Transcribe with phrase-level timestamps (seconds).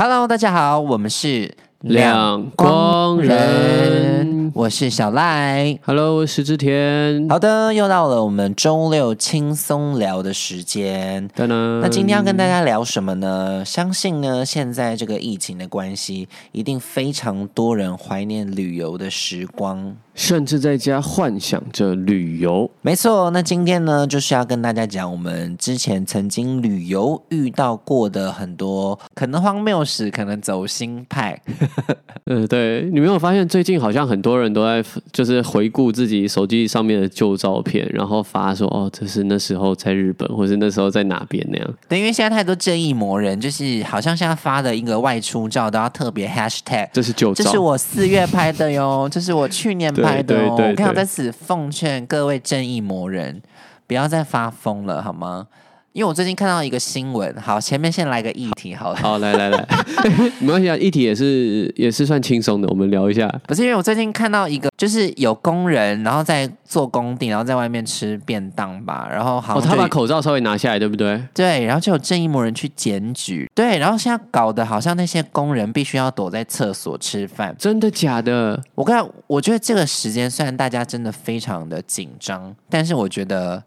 [0.00, 5.76] Hello，大家好，我们是两光人我是小赖。
[5.84, 7.28] Hello，我是石之田。
[7.28, 11.28] 好的，又到了我们周六轻松聊的时间。
[11.30, 13.64] 噔噔那今天要跟大家聊什么呢？
[13.64, 19.96] 相信呢，现在这个疫情的关系，一定非常多人怀念旅游的时光。
[20.18, 22.68] 甚至在家幻想着旅游。
[22.82, 31.40] 没错，那今天呢，就是要跟大家讲我们之前曾经旅游遇到过的很多可能荒谬史，可能走心派。
[32.26, 41.74] 呃，对你没有发现最近好像很多人都在就是回顾自己手机上面的旧照片，然后发说哦，这是那时候在日本，或是那时候在哪边那样。
[41.88, 46.88] 对，因为现在太多正义魔人，就是好像现在发的一个外出照都要特别 hashtag。
[46.92, 50.56] 这是旧照，这是我四月拍的哟，这是我去年 拍的哦。
[50.56, 53.42] 对对对我看在此奉劝各位正义魔人，
[53.86, 55.48] 不要再发疯了好吗？
[55.98, 58.96] 因为我最近看到一个新闻，好，前面先来个议题好了。
[59.00, 59.68] 好，来来来，
[60.38, 63.28] 没关系啊，议题也是也是算轻松的，我们聊一下。
[63.48, 71.20] 不是因为我最近看到一个，就是有工人，然后在做工地，然后在外面吃便当吧，然后好哦，他把口罩稍微拿下来，对不对？
[71.34, 77.52] 对，然后就有正义魔人去检举，对，然后现在搞得好像那些工人必须要躲在厕所吃饭。
[77.58, 78.62] 真的假的？
[78.76, 83.60] 我看，我觉得这个时间虽然大家真的非常的紧张，但是我觉得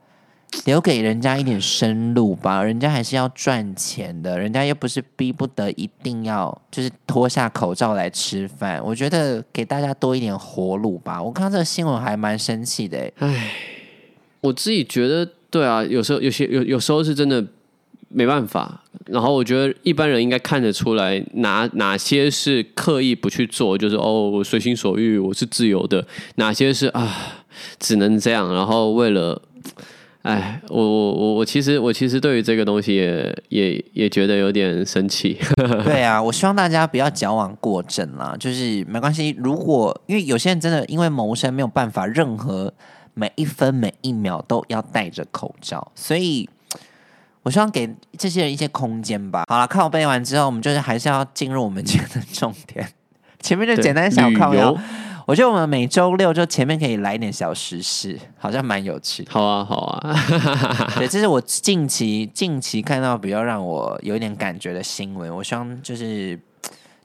[0.66, 8.82] 留给人家一点生路吧，人家还是要赚钱的，人家又不是逼不得一定要就是脱下口罩来吃饭。
[8.84, 11.22] 我觉得给大家多一点活路吧。
[11.22, 13.14] 我看到这个新闻还蛮生气的、欸，
[14.42, 17.44] 我自己觉得，对啊，有时候有些有有时候是真的
[18.10, 18.84] 没办法。
[19.08, 26.02] 然后我觉得一般人应该看得出来哪哪些是刻意不去做，就是哦，我随心所欲，我是自由的；
[26.36, 27.36] 哪些是啊，
[27.80, 28.54] 只能这样。
[28.54, 29.42] 然后为了，
[30.24, 35.36] 哎，我我我我其实我其实对于这个东西也也也觉得有点生气。
[35.84, 39.36] 对啊，我希望大家不要矫枉过正啦，就是没关系。
[39.40, 42.72] 如果因为有些人真的因为谋生没有办法，任何
[43.16, 46.48] 每一分每一秒都要戴着口罩，所以
[47.42, 49.46] 我希望给这些人一些空间吧。
[49.48, 52.88] 好了，靠背完之后，我们就是还是要进入我们今天的重点。
[53.40, 54.80] 前面就简单小旅靠腰游，
[55.32, 59.32] 我觉得我们每周六就前面可以来一点小时事，好像蛮有趣的。
[59.32, 60.14] 好啊，好啊，
[61.00, 65.34] 对，这是我近期近期看到比较让我有一点感觉的新闻。
[65.34, 66.38] 我希望就是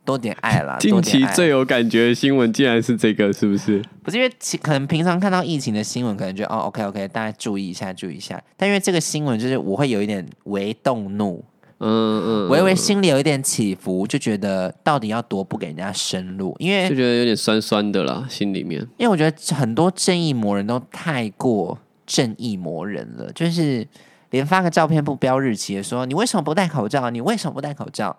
[0.05, 3.81] 多点爱啦， 近期最有感觉的新闻竟然是这个，是不是？
[4.03, 8.43] 不是因为其可能平常看到疫情的新闻，可能觉得哦，OK OK，大家注意一下，注意一下。
[8.57, 11.45] 但因为这个新闻，就是我会有一点微动怒，
[11.79, 18.81] 嗯嗯，微微嗯心里有一点起伏，就觉得到底要多不给人家深入，因为就觉得有点酸酸的啦，心里面。
[18.97, 23.87] 因为我觉得很多正义魔人都太过正义魔人了，就是
[24.31, 27.11] 连发个照片不标日期的说你为什么不戴口罩？
[27.11, 28.17] 你为什么不戴口罩？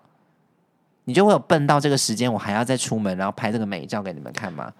[1.04, 4.72] 你就会有笨到这个时间，我还要再出门，然后拍这个美照给你们看吗？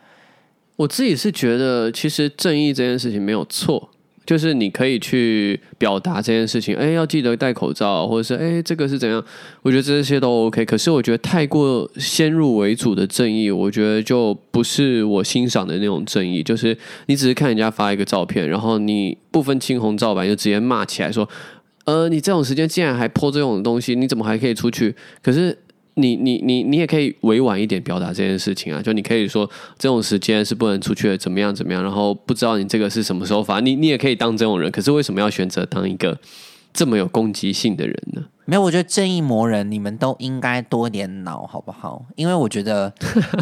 [0.77, 3.91] 我自己是觉得，其实正义这件事情没有错，
[4.29, 9.25] 就是你可以去表达这件事情，哎，要记得戴口罩，或者是哎，这个是怎样？
[9.63, 10.67] 我觉得这些都 OK。
[10.67, 16.43] 可是我觉得太过先入为主的正义，我觉得就不是我欣赏的那种正义。
[16.43, 21.27] 就是你只是看人家发一个照片，然后你不分青红皂白就直接骂起来说，
[21.87, 24.95] 呃，你这种时间竟然还泼这种东西，你怎么还可以出去？
[25.23, 25.57] 可是。
[25.99, 36.19] 你你你你也可以委婉一点表达这件事情啊，就你可以说这种时间是不能出去的，怎么样怎么样，然后不知道你这个是什么时候发，你你也可以当这种人，可是为什么要选择当一个
[36.73, 38.23] 这么有攻击性的人呢？
[38.45, 42.03] 没有，我觉得正义魔人你们都应该多点脑，好不好？
[42.17, 42.93] 因为我觉得，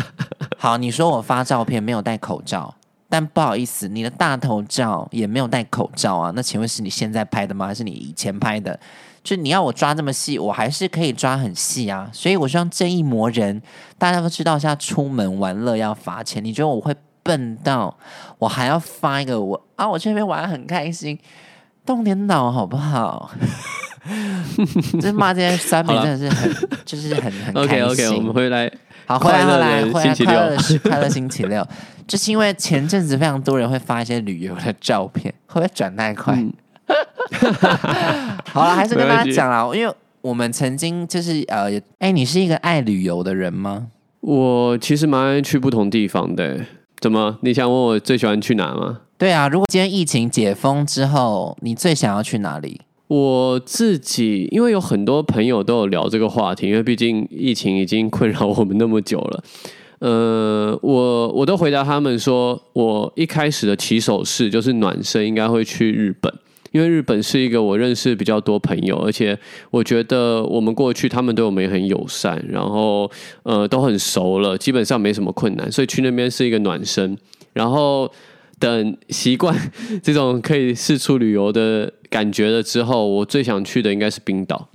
[0.58, 2.74] 好，你说我发照片没有戴口罩，
[3.08, 6.32] 但不好意思，你的大头照也没有戴口罩啊。
[6.34, 7.66] 那请问是你现在拍的吗？
[7.66, 8.80] 还是你以前拍的？
[9.26, 12.08] 就你要我抓这么细，我还是可以抓很细啊。
[12.12, 13.60] 所以我希望正义魔人，
[13.98, 16.42] 大家都知道，现在出门玩乐要罚钱。
[16.44, 16.94] 你觉得我会
[17.24, 17.92] 笨到
[18.38, 19.88] 我还要发一个我啊？
[19.88, 21.18] 我去那边玩得很开心，
[21.84, 23.32] 动点脑好不好？
[24.94, 28.06] 就是骂这些酸民好了真的是很， 就是很很开 OK 心。
[28.06, 28.70] OK，我们回来。
[29.06, 31.66] 好，回来回来回来，快乐是 快乐星期六，
[32.06, 36.34] 就是因为前阵子非常多人会发一些旅游的照片，会不会转太快？
[36.34, 36.52] 嗯
[38.52, 43.88] 好了，还是跟大家讲啦，因为我们曾经就是呃，哎、你是一个爱旅游的人吗？
[44.20, 46.58] 我其实蛮爱去不同地方的。
[46.98, 47.38] 怎么？
[47.42, 49.00] 你想问我最喜欢去哪吗？
[49.18, 52.80] 对啊，如果今天疫情解封之后，你最想要去哪里？
[53.08, 59.44] 我自己，因为有很多朋友都有聊这个话题，因为毕竟疫情已经困扰我们那么久了。
[60.00, 66.32] 呃，我我都回答他们说，我一开始的起手式就是暖身，应该会去日本，
[66.76, 69.38] 因为日本是一个我认识比较多朋友，而且
[69.70, 73.10] 我觉得我们过去他们对我们也很友善，然后
[73.44, 77.16] 呃都很熟了，基本上没什么困难，所以去那边是一个暖身。
[77.54, 78.12] 然后
[78.58, 79.56] 等习惯
[80.02, 84.68] 这种可以四处旅游的感觉了之后，我最想去的应该是冰岛。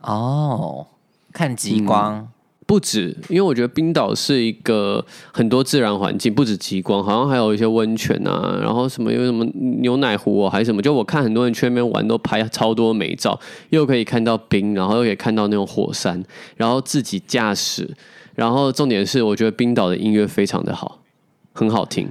[0.00, 0.88] 哦，
[1.32, 2.28] 看极光。
[2.74, 9.44] 不止，因为我觉得冰岛是一个很多自然环境，不止极光，好像还有一些温泉啊，然后什么有什么
[9.80, 10.82] 牛奶湖哦，还是什么。
[10.82, 13.38] 就我看很多人去那边玩，都拍超多美照，
[13.68, 16.20] 又可以看到冰，然后又可以看到那种火山，
[16.56, 17.88] 然后自己驾驶，
[18.34, 20.98] 然后重点是，我觉得冰岛的音乐非常的好，
[21.52, 22.08] 很好听。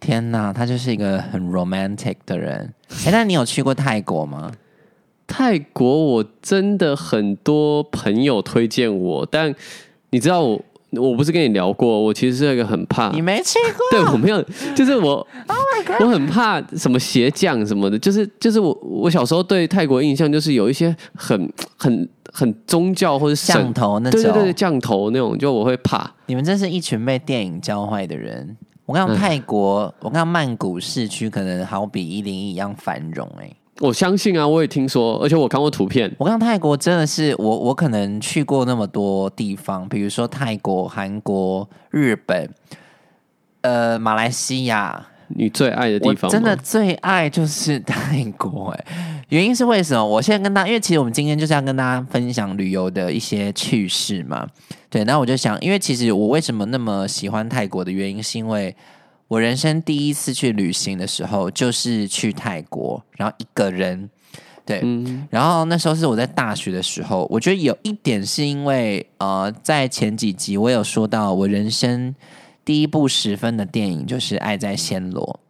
[0.00, 2.72] 天哪，他就是一个很 romantic 的人。
[3.04, 4.50] 哎，那你有去过泰国吗？
[5.26, 9.54] 泰国我真的很多朋友推荐我，但
[10.10, 10.60] 你知道我
[10.92, 14.40] 我不是跟你聊过，我其实是一个很怕你没去过， 对我没有，
[14.74, 15.26] 就是我，
[16.00, 26.10] 我很怕什么鞋匠什么的，就是就是我我小时候对泰国印象就是有一些很很很宗教或者降头那种，对对对降头那种，就我会怕。
[26.26, 28.56] 你们真是一群被电影教坏的人。
[28.86, 33.50] 我看泰国，我看曼谷市区可能好比一零一一样繁荣哎。
[33.80, 36.10] 我相信啊，我也听说，而且我看过图片。
[36.18, 42.48] 我看泰国真的是我，我可能去过那么多地方，比如说泰国、韩国、日本，
[43.60, 45.08] 呃，马来西亚。
[45.28, 46.30] 你最爱的地方？
[46.30, 49.24] 真的最爱就是泰国哎。
[49.28, 50.06] 原因是为什么？
[50.06, 54.46] 我现在跟大家，因为其实我们今天就是要跟大家分享旅游的一些趣事嘛。
[54.88, 58.74] 对，那我就想，因为其实我为什么那么喜欢泰国的原因，是因为。
[59.28, 64.08] 我人生第一次去旅行的时候，就是去泰国，然后一个人，
[64.64, 64.80] 对，
[65.30, 67.26] 然后那时候是我在大学的时候。
[67.28, 72.14] 我觉得有一点是因为，呃，在前几集我有说到，我人生
[72.64, 75.40] 第一部十分的电影就是《爱在暹罗》，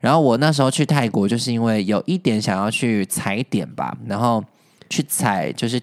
[0.00, 4.42] 然后我那时候去泰国，就是因为有一点想要去踩点吧，然后
[4.88, 5.80] 去踩，就是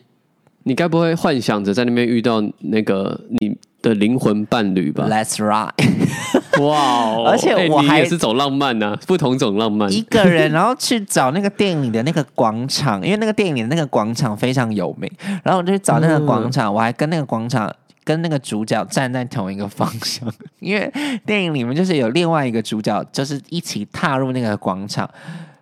[0.63, 3.55] 你该不会幻想着在那边遇到那个你？
[3.79, 5.71] 的灵魂伴侣吧，Let's ride！
[6.59, 9.91] 哇，而且我还是走浪漫呢，不同种浪漫。
[9.91, 15.11] 一个人，然后去找那个电影里的那个广场，因为那个电影里的那个广场非常有名。
[15.43, 17.73] 然后我就去找那个广场，我还跟那个广场
[18.03, 20.91] 跟那个主角站在同一个方向，因为
[21.25, 25.09] 电影里面就是有另外一个主角，就是一起踏入那个广场。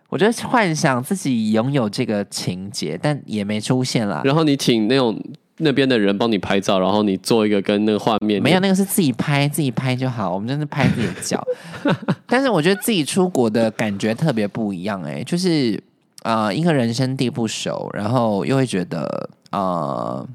[0.10, 4.22] 我就幻想自己拥有这个情节，但也没出现啦。
[4.24, 5.20] 然后你请那种。
[5.60, 11.42] 那边的人帮你拍照，然后你做一个跟那个画面没有那个是自己拍自己拍就好，我们就是拍自己的脚。
[12.28, 15.82] 但是我觉得自己出国的感觉特别不一样哎，就是
[16.24, 20.28] 啊，一个人生地不熟，然后又会觉得呃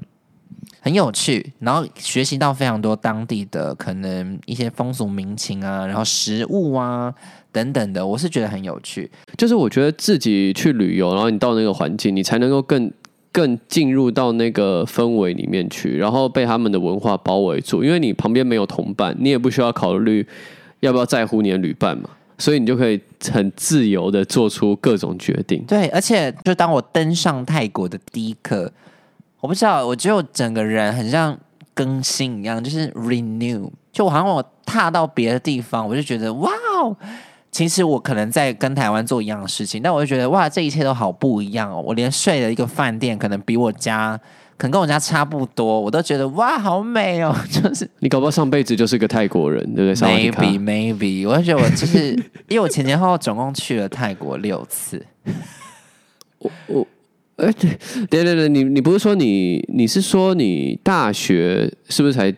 [0.79, 7.13] 很有趣，然后学习到非常多当地的可能一些风俗民情啊，然后食物啊
[7.51, 9.11] 等等的，我是觉得很有趣。
[9.37, 12.91] 就是我觉得自己去旅游，然后你到那个环境，你才能够更。
[13.31, 17.83] 更进入到那个氛围里面去，然后被他们的文化包围住。
[17.83, 20.27] 因为你旁边没有同伴，你也不需要考虑
[20.81, 22.99] 要不要在乎你的旅伴嘛，所以你就可以
[23.31, 25.63] 很自由的做出各种决定。
[25.65, 28.71] 对，而且就当我登上泰国的第一刻，
[29.39, 31.37] 我不知道，我觉得整个人很像
[31.73, 33.69] 更新一样，就是 renew。
[33.93, 36.49] 就我好像我踏到别的地方，我就觉得哇。
[37.51, 41.83] 其实我可能在跟台湾做一样的事情，但我就觉得哇，这一切都好不一样哦！
[41.85, 44.17] 我连睡的一个饭店，可能比我家，
[44.55, 47.35] 可能跟我家差不多，我都觉得哇，好美哦！
[47.51, 52.11] 就是你搞不好上辈子就是个泰国人，对不对？Maybe maybe，我就觉得我就是
[52.47, 55.05] 因为我前前后后总共去了泰国六次。
[56.37, 56.87] 我我
[57.35, 57.77] 哎对
[58.09, 62.33] 对对对，你你不是说你你是说你大学是不是才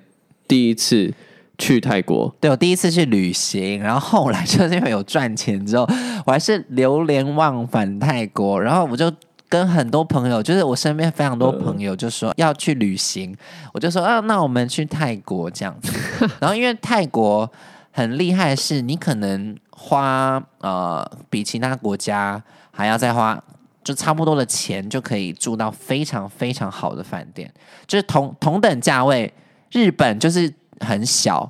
[0.48, 1.14] 第一次？
[1.64, 5.88] 去泰国，对我第一次去旅行，然后后来就是因为有赚钱之后，
[6.26, 9.10] 我还是流连忘返泰国，然后我就
[9.48, 13.34] 跟很多朋友，就是我身边非常多朋友就说要去旅行，
[13.74, 15.98] 我就说啊，那我们去泰国这样子。
[16.42, 17.50] 然后因为泰国
[17.92, 23.42] 很厉害的，是你可能花呃比其他国家还要再花
[23.86, 27.50] 就差不多的钱，就可以住到非常非常好的饭店，
[27.88, 29.34] 就是同同等价位，
[29.72, 30.54] 日本就是。
[30.80, 31.50] 很小，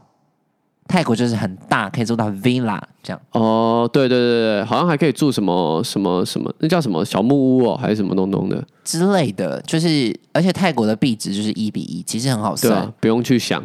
[0.88, 3.22] 泰国就是很大，可以住到 villa 这样。
[3.32, 9.62] 哦，对对对对，好像还可以住什么什么什么，那叫什么小木屋哦，还是什么东东的之类的。
[9.62, 13.64] 就是，而且泰国的币值就是一比一，其实很好算，不用去想。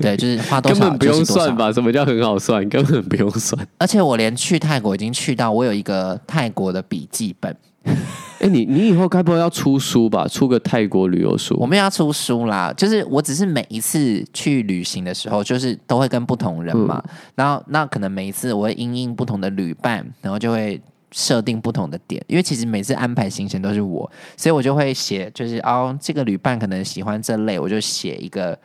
[0.00, 1.70] 对，就是 花多少根本不用算吧？
[1.70, 2.66] 什么叫很好算？
[2.68, 3.66] 根本不用算。
[3.78, 7.54] 而且我连去泰国已经去到，我有一个泰国的笔记本。
[8.40, 10.26] 哎，你你以后该不会要出书吧？
[10.28, 11.56] 出个泰国旅游书？
[11.58, 17.02] 我们要出书啦，就是我只是每一次去旅行的时候，就是都会跟不同人嘛，
[17.34, 20.78] 然后那可能每一次我会因应不同的旅伴，然后就会
[21.12, 28.58] 设定不同的点，因为其实每次安排行程都是我，所以我就会写，就是哦，这个旅伴可能喜欢这类，我就写一个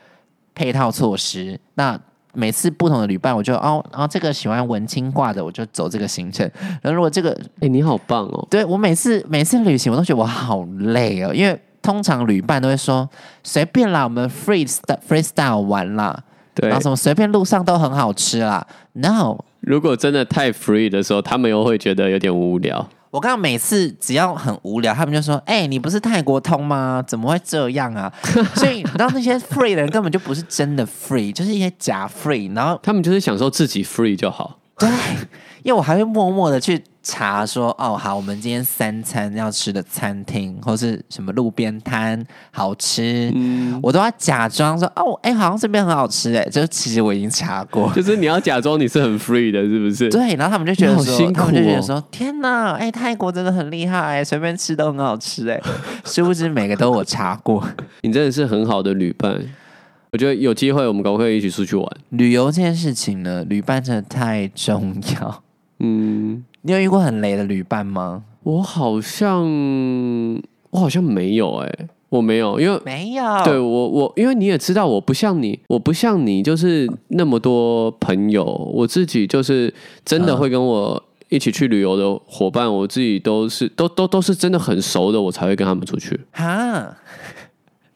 [0.55, 1.57] 配套措施。
[1.75, 1.97] 那
[2.39, 6.49] 每次不同的旅伴，我就哦，然后这个喜欢文青挂的，我就走这个行程。
[6.81, 8.47] 然后如果这个，哎，你好棒哦！
[8.49, 13.07] 对我每次每次旅行，我都觉得我好累哦，因为通常旅伴都会说
[13.43, 14.65] 随便啦，我们 free
[15.07, 16.17] freestyle 玩啦，
[16.55, 18.65] 对然后，什么随便路上都很好吃啦。
[18.93, 22.87] No，如果真的太 free 的时候，他们又会觉得有点无聊。
[23.11, 27.03] 我刚刚每次只要很无聊，他们就说：“哎、你不是泰国通吗？
[27.07, 28.11] 怎么会这样啊？”
[28.55, 32.55] 所以你知道那些 free 的人根本就不是真的 free，就是一些假 free。
[32.55, 34.59] 然后他们就是享受自己 free 就好。
[34.77, 34.89] 对，
[35.63, 50.09] 因为我还会默默的去查说：“哦，好，我们今天三餐要吃的餐厅或是什么路边摊好吃，嗯，我都要假装说：哦，哎、好像这边很好吃，哎，就是其实我已经查过。”就是你要假装你是很 free 的，是不是？
[50.09, 55.59] 对，然后他们就觉得说，你好辛苦他们就觉得哦说，天哪，哎、泰国真的很厉害，随便吃都很好吃，哎，
[56.05, 57.65] 殊不知每个都我查过。
[58.03, 59.41] 你真的是很好的旅伴。
[60.11, 61.87] 我觉得有机会我们可不可以一起出去玩？
[62.09, 65.43] 旅游这件事情呢，旅伴真的太重要。
[65.79, 68.23] 嗯，你有遇过很雷的旅伴吗？
[68.43, 69.43] 我好像
[70.69, 71.75] 我好像没有哎、
[72.09, 73.23] 我没有，因为没有。
[73.43, 78.43] 对我我，因为你也知道，我不像你，我不像你，就是那么多朋友，
[78.73, 86.19] 我自己就是真的嗯会跟我一起去旅游的伙伴，我自己都是都都都是真的很熟的，我才会跟他们出去。
[86.31, 86.95] 哈，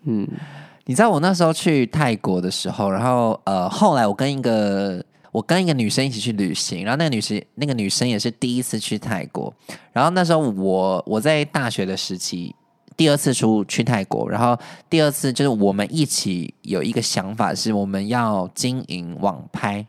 [0.05, 0.27] 嗯，
[0.85, 9.53] 你知道我那时候去泰国的时候，然后呃，后来我跟一个我跟一个女生一起去旅行，然后那个女生那个女生也是第一次去泰国，
[9.91, 12.55] 然后那时候我我在大学的时期。
[12.95, 14.55] 第二次出去泰国，然后
[14.87, 19.83] 第二次就是我们一起有一个想法，是我们要经营网拍，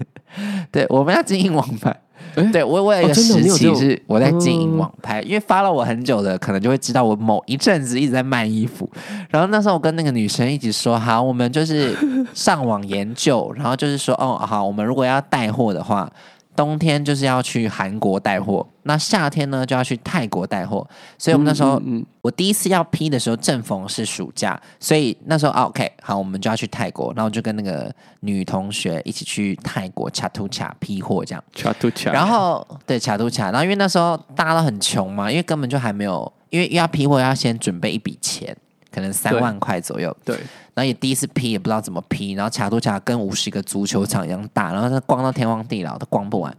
[0.70, 1.98] 对，我们要经营网拍。
[2.36, 8.88] 诶对我，我有一哦个时期是我在经营嗯网拍，因为发了我很久的，可能就会知道我某一阵子一直在卖衣服。
[9.28, 11.96] 然后那时候我跟那个女生一起说，好，我们就是
[12.32, 16.10] 上网研究，然后就是说，哦，好，我们如果要带货的话，
[16.56, 20.86] 冬天就是要去韩国带货，那夏天呢就要去泰国带货。
[21.18, 31.44] 所以我们那时候，嗯，嗯我第一次要批的时候，正逢是暑假，所以那时候、啊 OK，好，我们就要去泰国，然后我就跟那个女同学一起去泰国恰图恰批货这样。
[31.54, 38.56] 恰图恰，然后对恰图恰，然后因为那时候大家都很穷嘛，因为根本就还没有，因为要批货要先准备一笔钱，
[38.96, 40.16] 可能三万块左右。
[40.24, 40.34] 对，
[40.72, 46.56] 然后也第一次批，也不知道怎么批，然后卡都卡跟五十个足球场一样大，然后他逛到天荒地老都逛不完。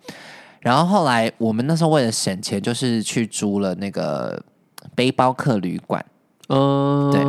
[0.59, 4.39] 然后后来我们那时候为了省钱，就是去租了那个
[4.93, 6.05] 背包客旅馆。
[6.49, 7.21] 嗯，对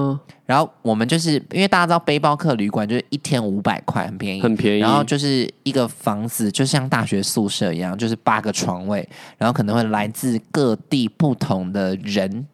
[0.47, 4.79] 然后我们就是因为大家知道背包客旅馆就是一天五百块，很便宜，很便宜。
[4.79, 12.47] 然后就是一个房子，就像大学宿舍一样，就是八个床位，然后可能会来自各地不同的人。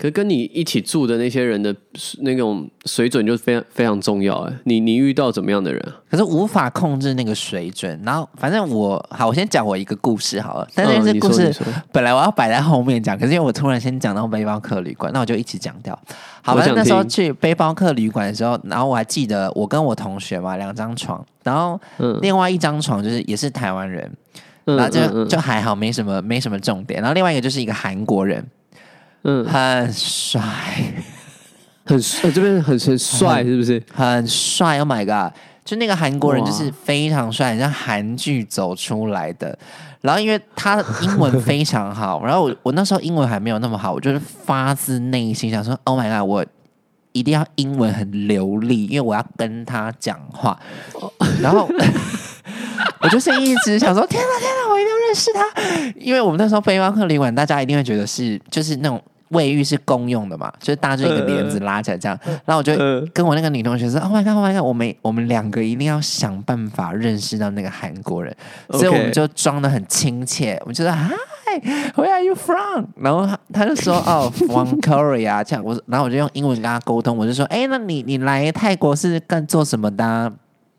[0.00, 1.76] 可是跟你一起住的那些人的
[2.22, 4.52] 那种水准就非常非常重要哎。
[4.64, 6.00] 你你遇到怎么样的人啊？
[6.10, 8.00] 可是无法控制那个水准。
[8.02, 10.66] 然后反正我好，我先讲我一个故事好了。
[10.74, 11.54] 但是嗯这故事
[11.92, 15.92] 本来我要摆在后面讲，可是因为我突然先讲到背包客旅馆，那我就一起讲掉。
[16.40, 24.10] 好，我想反正那时候去背包客旅馆的时候，然后我还记得我跟我同学嘛，两张床，然后嗯另外一张床就是也是台湾人，
[24.64, 27.02] 嗯然后就就还好，没什么没什么重点。
[27.02, 28.42] 然后另外一个就是一个韩国人，
[29.22, 30.40] 嗯，很帅，
[31.84, 33.82] 很呃这边很很帅，是不是？
[33.92, 35.34] 很帅，Oh my god！
[35.64, 39.56] 就那个韩国人就是非常帅，很像韩剧走出来的。
[40.00, 46.26] 然后因为他英文非常好， 然后我我那时候英文还没有那么好，我就是发自内心想说，Oh my god！
[46.26, 46.44] 我
[47.12, 50.58] 一定要英文很流利，因为我要跟他讲话。
[51.42, 51.68] 然后
[53.02, 59.00] 我就是一直想说，天哪天哪，我一定要认识他，因为我们那时候背包客旅馆，大家一定会觉得是就是那种
[59.30, 62.18] 卫浴是公用的嘛，就是大家就一个帘子拉起来这样。
[62.44, 64.62] 然后我就嗯跟我那个女同学说：“Oh my god, Oh my god！
[64.62, 68.36] 我们我们两个一定要想办法认识到那个韩国人。”
[68.70, 80.32] 所以我们就装的很亲切，我们就说：“Hi，Where are you from？” 然后他他就说：“哦、f r o m Korea。”这样我然后我就用英文跟他沟通，我就说：“哎，那你你来泰国是干做什么的啊、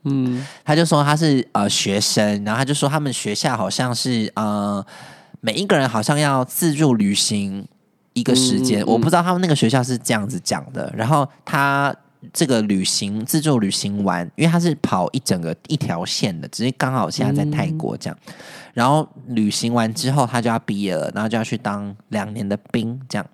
[0.04, 4.86] 嗯，他就说他是呃学生，然后他就说他们学校好像是呃
[5.40, 7.66] 每一个人好像要自助旅行
[8.14, 10.92] 一个时间，嗯嗯我不知道他们那个学校是这样子讲的。
[10.96, 11.96] 然后他
[12.34, 18.18] 这个旅行自助旅行完，因为他是跑一整个一条线的，只是刚好现在在泰国这样。
[18.74, 23.26] 然后旅行完之后，他就要毕业了，然后就要去当两年的兵，这样。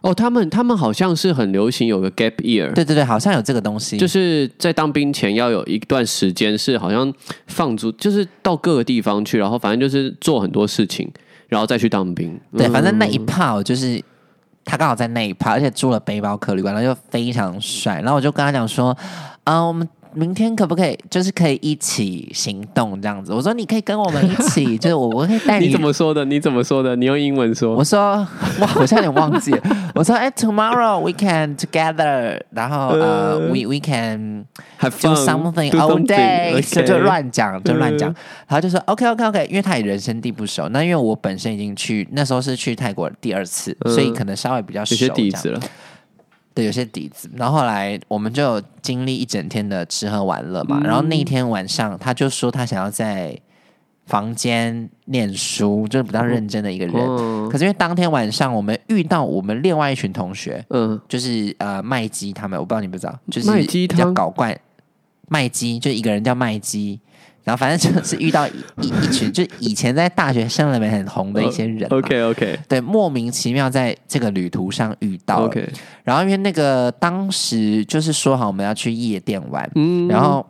[0.00, 7.12] 哦，他们他们好像是很流行有个 gap year，对对对，好像有这个东西，就是在当兵前要有一段时间是好像
[7.46, 11.08] 放逐，就是到各个地方去，然后反正就是做很多事情，
[11.46, 12.38] 然后再去当兵。
[12.58, 14.02] 对，反正那嗯一炮就是
[14.64, 18.00] 他刚好在那一趴，而且住了背包客旅馆，然后就非常帅。
[18.00, 18.96] 然后我就跟他讲说，
[19.44, 23.32] 啊、我们明天可不可以就是可以一起行动这样子？
[23.32, 26.24] 我说你可以跟我们一起， 就是我我可以带你你怎么说的？
[26.24, 26.94] 你怎么说的？
[26.96, 27.82] 你用英文说我。
[27.84, 28.16] 说
[28.60, 29.62] 哇，我现在有点忘记了。
[29.94, 34.44] 我说 哎、t o m o r r o w we can together，然后呃、呃 w e we can
[34.80, 38.14] Have do fun, something do all day，就就乱讲，就乱讲嗯。
[38.48, 45.66] 然后就说 OK OK OK，因为他也人生地不熟，那因为我本身已经去那时候是去泰国第二次，嗯所以可能稍微比较熟，有些底子这样，了，
[46.54, 47.30] 对，有些底子。
[47.34, 53.38] 然后后来我们就有经历一整天的吃喝玩乐嘛，嗯然后那一天晚上他就说他想要在
[54.06, 56.94] 房间念书，就是比较认真的一个人。
[56.96, 64.58] 嗯可是因为当天晚上我们遇到我们另外一群同学，嗯，就是呃麦基他们，我不知道你不知道，就是比较搞怪。
[65.28, 67.00] 麦基就一个人叫麦基，
[67.44, 75.68] 然后反正就是遇到一一一群，就以前在大学生里面很红的一些人嘛、OK OK 对，莫名其妙在这个旅途上遇到 OK，
[76.04, 80.06] 然后因为那个当时就是说好我们要去夜店玩，嗯。
[80.06, 80.46] 然后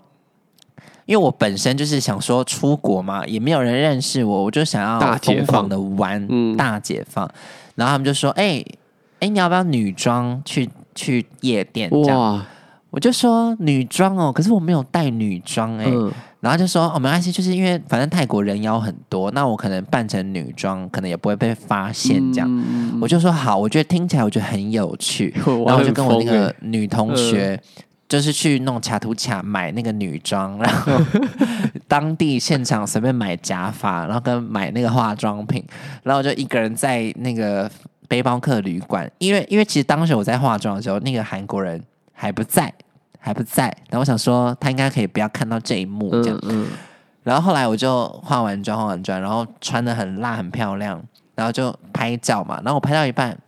[1.07, 5.47] 因为我本身就是想说出国嘛，也没有人认识我，我就想要大解放。
[5.47, 6.57] 疯狂的玩，嗯。
[6.57, 7.29] 大解放。
[7.75, 8.63] 然后他们就说：“哎、
[9.21, 12.47] 哎、你要不要女装去去夜店？”这样，哇，
[12.91, 22.49] 我就说女装哦，可是我没有带女装哎、嗯然后就说哦没关系，就是因为反正泰国人妖很多，那我可能扮成女装，可能也不会被发现这样。
[22.51, 25.33] 嗯我就说好，我觉得听起来我觉得很有趣，
[25.67, 27.59] 然后我就跟我那个欸女同学。
[28.09, 30.93] 就是去弄卡图卡买那个女装，然后
[31.89, 35.65] 当地现场随便买假发，然后跟买那个化妆品，
[36.03, 37.71] 然后我就一个人在那个
[38.09, 41.83] 背包客旅馆，因为因为其实当时我在化妆的时候，那个韩国人
[42.13, 42.71] 还不在，
[43.25, 46.67] 还不在，然后我想说他应该可以不要看到这一幕这样，嗯嗯，
[47.23, 51.01] 然后后来我就化完妆，化完妆，然后穿的很辣，很漂亮，
[51.37, 52.57] 然后就拍照嘛。
[52.65, 53.39] 然后我拍到一半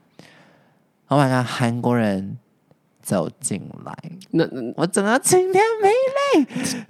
[1.09, 2.38] ，Oh my god，韩国人
[3.02, 3.93] 走进来，
[4.31, 6.47] 那那我整个晴天霹雳。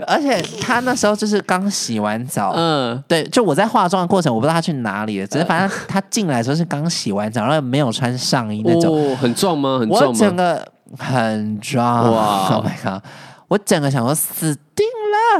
[0.07, 8.95] 而且他那时候就是刚洗完澡，嗯对，就我在化妆的过程，我不知道他去哪里了，只是反正他进来的时候是刚洗完澡，然后没有穿上衣那种。
[8.95, 9.79] 哦，很壮吗？
[9.81, 10.19] 很壮吗？
[10.19, 10.67] 整个
[10.99, 12.49] 很壮，哇！
[12.57, 13.03] Oh my god！
[13.49, 14.87] 我整个想说死定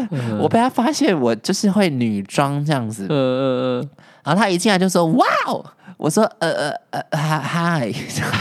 [0.01, 3.91] 了，我被他发现我就是会女装这样子，嗯嗯嗯，
[4.25, 5.65] 然后他一进来就说哇哦，
[5.97, 7.93] 我说呃呃呃嗨，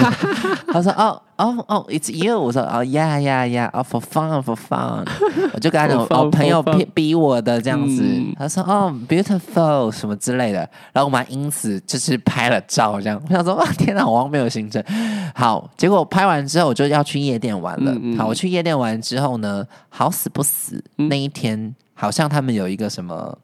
[0.72, 5.06] 他说哦哦哦，it's you，我说哦 yeah yeah yeah，哦 for fun for fun，
[5.54, 10.60] 我就跟他讲 For fun, 哦朋友逼逼我的这样子嗯，他说哦 beautiful 什么之类的，
[10.92, 14.84] 然后我们还因此就是拍了照这样，我想说哇天哪，好像没有行程，
[15.36, 21.08] 好，结果拍完之后我就要去夜店玩了，好，我去夜店玩之后呢，好死不死、嗯。
[21.08, 23.38] 那一天好像他们有一个什么。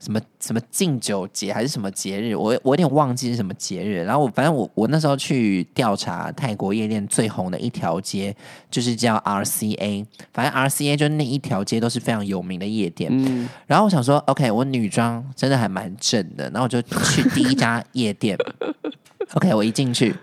[0.00, 4.04] 什么什么敬酒节还是什么节日，我我有点忘记是什么节日。
[4.04, 8.34] 然后我反正我我那时候去调查泰国夜店最红的一条街，
[8.70, 10.06] 就是叫 RCA。
[10.32, 13.10] 反正 RCA 就那一条街都是非常有名的夜店。
[13.12, 18.38] 嗯然后我想说，OK，我女装真的还蛮正的，然后我就去第一家夜店。
[19.34, 20.14] OK，我一进去，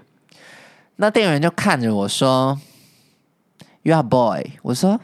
[0.95, 2.59] 那店员就看着我说
[3.83, 4.99] ：“You are boy。”我说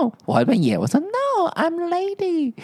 [0.00, 2.54] ：“No。”我还边演，我说：“No，I'm lady。”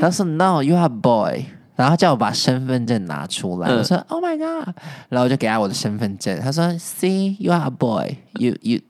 [0.00, 1.44] 他说：“No，you are boy。”
[1.76, 4.74] 然后叫我把身份证拿出来，嗯我说：“Oh my god！”
[5.08, 8.80] 然后我就给他我的身份证，他说：“See，you are a boy，you you。”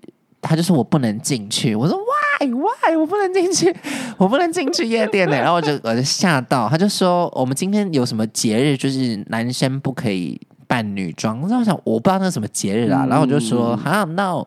[0.41, 3.75] 他就说我不能进去，我说 Why Why 我不能进去，
[4.17, 11.41] 我不能进去夜店呢、然后我就我就吓到，他就说我们今天有什么节日，就是男生不可以扮女装。
[11.41, 14.47] 然后我想我不知道那是什么节日啊，然后我就说啊 No，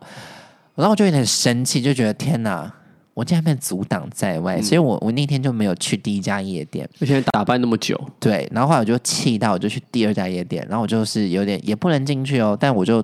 [0.75, 2.73] 然后我就有点生气，就觉得天哪，
[3.13, 6.89] 我竟然被阻挡在外，所以我我那天就没有去第一家夜店。
[6.99, 13.03] 而且打扮那么久，对，然后后来我就气到，我就去第二家夜店，然后我就是有点也不能进去哦，但我就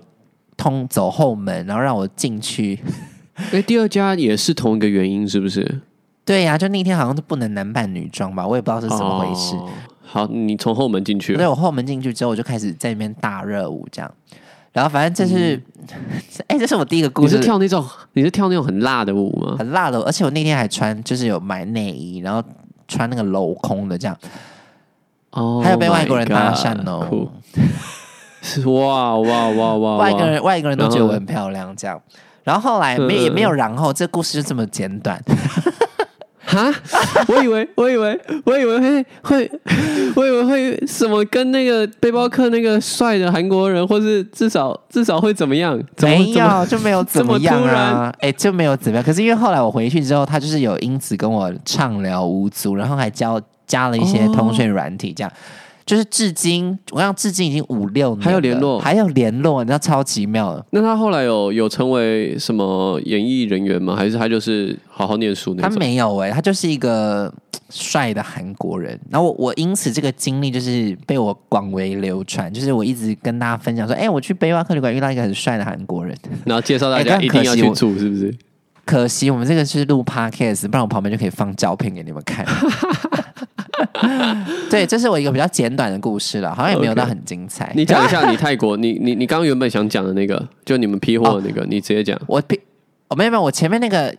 [0.55, 2.79] 通走后门，然后让我进去。
[3.51, 5.81] 哎，第二家也是同一个原因，是不是？
[6.25, 9.55] 对呀、就那天好像是不能男扮女装吧，我也不知道是怎么回事。
[9.55, 9.69] 哦
[10.09, 14.09] 好，你从后门进去了，所以我后门进去之后，我就开始在那边大热舞这样。
[14.73, 15.61] 然后反正这是，
[16.47, 19.55] 哎、这是我第一个故事，你是跳那种你是跳那种很辣的舞吗？
[19.57, 22.43] 很辣的，而且我那天还穿，就是有买内衣，然后
[22.87, 24.17] 穿那个镂空的这样，
[25.31, 27.29] 哦，还有被外国人搭讪 Oh 哦 god，酷
[28.41, 29.97] 是 哇哇哇哇！
[29.97, 31.99] 外国人外国人都觉得我很漂亮这样。
[32.43, 35.21] 然后后来没嗯也没有然后，这故事就这么简短。
[36.47, 36.73] 哈，
[37.27, 39.51] 我以为我以为我以为会会，
[40.15, 45.77] 我以为会什么跟那个背包客那个帅的韩国人，或是至少至少会怎么样？
[45.97, 48.13] 怎么没有，就没有怎么样啊？
[48.21, 49.03] 哎、就没有怎么样。
[49.03, 55.31] 可是因为后来我回去之后，他就是有因此跟我畅聊无阻，然后还教加了一些哦通讯软体，这样。
[55.87, 60.63] 就是至今，我想至今已经五六年了，还有联络还有联络，你知道超奇妙的。
[60.71, 63.95] 那他后来有有成为什么演艺人员吗？
[63.95, 65.79] 还是他就是好好念书那他种？
[65.79, 68.99] 没有哎、他就是一个嘖帅的韩国人。
[69.09, 76.13] 然后我我因此这个经历就是被我广为流传，就是我一直跟大家分享说，哎、我去背包客旅馆遇到一个很帅的韩国人。
[76.43, 78.35] 然后介绍大家一定要去住，是不是？
[78.83, 82.45] 可惜我们这个是录 podcast，不然我旁边就可以放照片给你们看。
[84.71, 87.71] 对，这是我一个比较简短的故事了，好像也没有到很精彩。
[87.75, 92.19] 你讲一下你泰国，你你你刚刚原本想讲的那个，就你们批货的那个，你直接讲。
[92.27, 92.59] 我批
[93.07, 94.13] 哦没有没有，我前面那个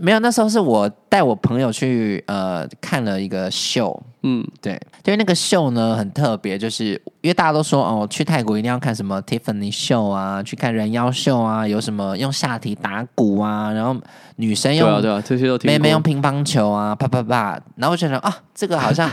[0.00, 4.72] 没有，那时候是我带我朋友去呃看了一个秀，嗯，对，
[5.04, 13.94] 因为那个秀呢很特别，就是因为大家都说哦，去泰国一定要看什么 Tiffany 秀啊，去看人妖秀啊，有什么用下体打鼓啊，然后
[14.36, 15.72] 女生用对啊对啊，这些都听过。
[15.72, 19.10] 妹妹用乒乓球啊，啪啪啪，然后我就觉得啊，这个好像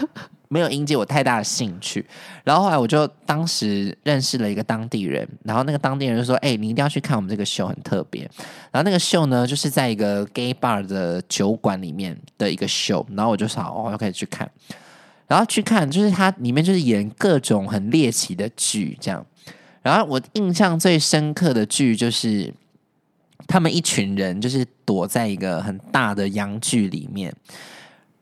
[0.47, 2.05] 没有引起我太大的兴趣。
[2.43, 8.21] 然后后来我就当时认识了一个当地人，然后那个当地人就说：“哎、你一定要去看我们这个秀，很特别。”
[8.71, 14.49] 然后那个秀呢，就是在一个 gay bar 的酒馆里面的一个秀，然后我就说：“好，哦，我可以去看。”
[15.27, 19.25] 然后去看，就是它里面就是演各种很猎奇的剧，这样。
[19.81, 22.53] 然后我印象最深刻的剧就是
[23.45, 27.33] 他们一群人就是躲在一个很大的洋剧里面，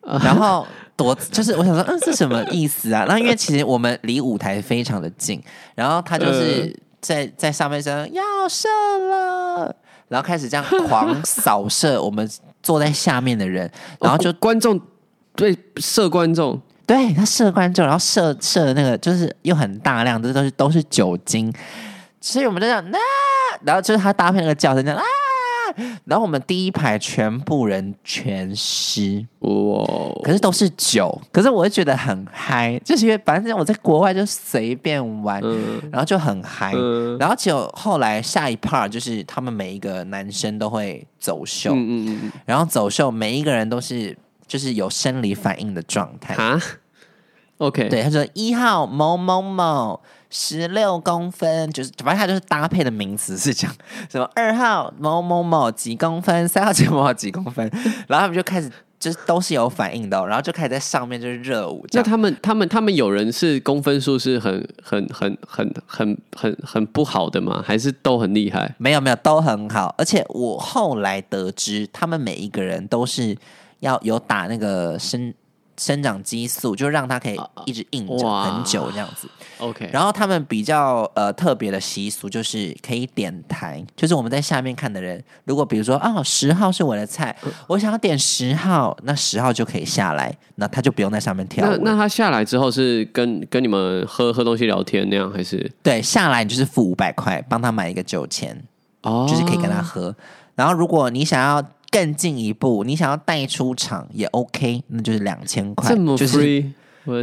[0.23, 0.65] 然后
[0.95, 3.05] 躲就是我想说，嗯，是什么意思啊？
[3.09, 5.41] 那因为其实我们离舞台非常的近，
[5.73, 8.67] 然后他就是在在上面说要射
[9.09, 9.75] 了，
[10.07, 12.29] 然后开始这样狂扫射我们
[12.61, 14.79] 坐在下面的人，然后就哦观众
[15.35, 21.53] 对射观众，对他射观众，然后射射的那个就是又很大量，这都是都是酒精，
[22.21, 22.99] 所以我们就这样啊，
[23.63, 25.03] 然后就是他搭配那个叫声这样啊，
[26.05, 29.85] 然后我们第一排全部人全湿，哇，
[30.23, 36.73] 可是都是酒，可是我会觉得很嗨，就是因为反正我在国外就随便玩，嗯然后就很嗨。
[36.75, 46.51] 嗯然后结果后来下一 part 就是他们每一个男生都会走秀，嗯嗯嗯然后走秀每一个人都是就是有生理反应的状态嗯，。
[46.51, 46.61] 啊
[47.57, 53.75] ，OK，对，他说一号某某某十六公分，就是反正它就是搭配的名词是这样，
[54.09, 57.69] 什么二号某某某几公分，三号几某某几公分，
[58.07, 61.85] 然后他们就开始就是都是有反应的哦、然后就开始在上面就是热舞。
[61.91, 67.61] 那他们他们他们有人是公分数是很很很很很很很不好的吗？
[67.63, 68.73] 还是都很厉害？
[68.77, 69.93] 没有没有，都很好。
[69.97, 73.37] 而且我后来得知，他们每一个人都是
[73.81, 75.31] 要有打那个生
[75.77, 79.29] 生长激素，就让他可以一直硬着很久这样子。
[79.57, 87.35] OK，然后他们比较呃特别的习俗就是可以点台，就是我们在下面看的人，如果比如说啊十号是我的菜，
[87.67, 91.65] 我想要点十号，那十号就可以下来，那他就不用在上面跳。
[91.65, 98.61] 那那他下来之后是跟跟你们喝喝东西聊天那样，还是对，下来你就是付五百块，帮他买一个酒钱，
[99.01, 100.15] 哦就是可以跟他喝。
[100.55, 101.61] 然后如果你想要
[101.95, 106.61] 更进一步，你想要带出场也 OK，那就是两千块，这么就是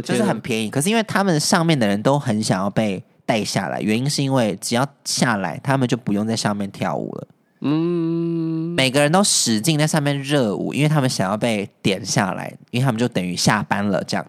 [0.01, 0.67] 就是很便宜。
[0.67, 7.27] 可是因为他们上面的人都很想要被带下来，原因是因为只要下来，他们就不用在上面跳舞了。
[7.61, 14.25] 嗯，每个人都使劲在上面热舞，因为他们想要被点下来，因为他们就等于下班了这样。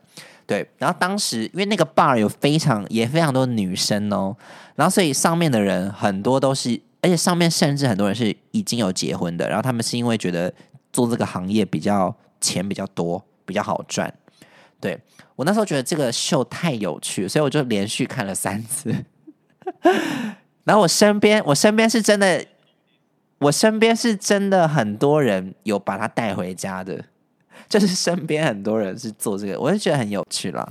[0.46, 4.36] 对，然后当时因为那个 bar 有非常也非常多女生哦，
[4.74, 10.50] 然后所以上面的人很多都是，而且上面甚至很多人是已经有结婚的，然后他们是因为觉得
[10.90, 14.10] 做这个行业比较钱比较多，比较好赚。
[14.80, 14.98] 对
[15.36, 18.94] 我那时候觉得这个秀太有趣，所以我就连续看了三次。
[20.64, 22.42] 然后我身边，我身边是真的，
[23.36, 27.04] 我身边是真的很多人有把他带回家的，
[27.78, 30.68] 就是身边很多人是做这个，我就觉得很有趣啦。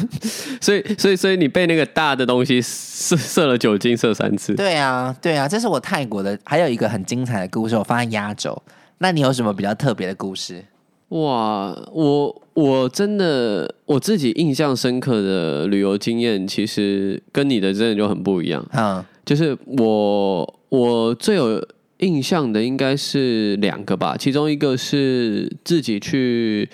[0.60, 8.62] 所以所以所以你被那个大的东西射射了酒精射三次，对啊，对啊，这是我泰国的，还有一个很精彩的故事，我放在压轴。
[8.98, 10.64] 那你有什么比较特别的故事？
[11.08, 18.64] 哇，我我真的我自己印象深刻的旅游经验，其实跟你的真的就很不一样。
[18.72, 21.64] 嗯就是我我最有
[22.02, 26.68] 印象的应该是两个吧，其中一个是自己去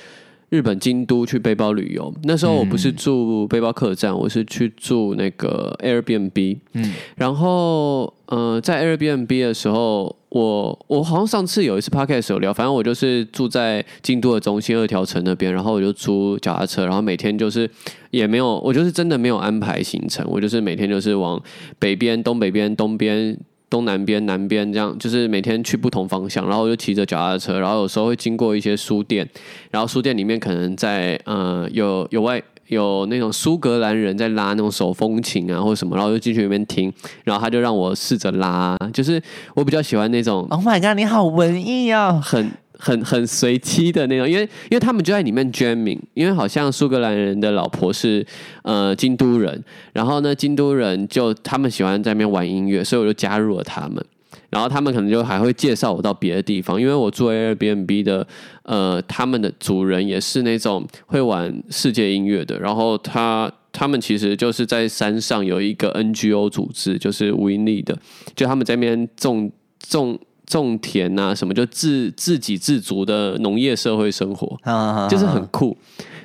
[0.49, 17.71] 日本京都去背包旅游，那时候我不是住背包客栈，我是去住那个 Airbnb，嗯然后呃，在 Airbnb 的时候，我我好像上次有一次 podcast 有聊，反正我就是住在京都的中心二条城那边，然后我就租脚踏车，然后每天就是
[18.11, 21.38] 也没有，我就是真的没有安排行程，我就是每天就是往
[21.79, 23.38] 北边、东北边、东边。
[23.70, 29.28] 东南边、南边这样，就是每天去不同方向，然后我就骑着脚踏车，然后有时候会经过一些书店，
[29.70, 36.92] 然后书店里面可能在呃有有外有那种苏格兰人在拉那种手风琴啊或者什么，然后就进去里面听，
[37.24, 39.22] 然后他就让我试着拉，就是
[39.54, 42.20] 我比较喜欢那种 Oh my god，你好文艺哦！
[42.22, 48.25] 很很很随机的那种，因为因为他们就在里面 jamming，因为好像苏格兰人的老婆是
[48.62, 49.62] 呃京都人，
[49.93, 54.03] 然后呢京都人就他们喜欢在那边玩音乐，所以我就加入了他们。
[54.51, 58.27] 然后他们可能就还会介绍我到别的地方，因为我做 Airbnb 的，
[58.62, 62.59] 呃，他们的主人也是那种会玩世界音乐的。
[62.59, 67.99] 然后他他们其实就是在山上有一个 NGO 组织，就是无盈利的，
[68.35, 75.77] 就他们在那边种种种田啊，什么就自自给自足的农业社会生活，啊就是很酷。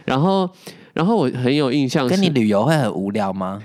[0.06, 0.50] 然后
[0.94, 3.62] 然后我很有印象是，跟你旅游会很无聊吗？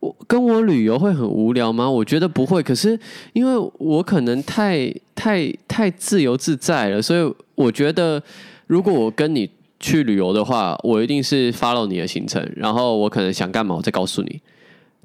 [0.00, 1.88] 我跟我旅游会很无聊吗？
[1.88, 2.62] 我觉得不会。
[2.62, 2.98] 可是
[3.32, 8.22] 因为我可能太太太自由自在了，所以我觉得
[8.66, 9.48] 如果我跟你
[9.78, 14.40] 去旅游的话，我一定是 follow 你的行程，然后我可能想干嘛，我再告诉你。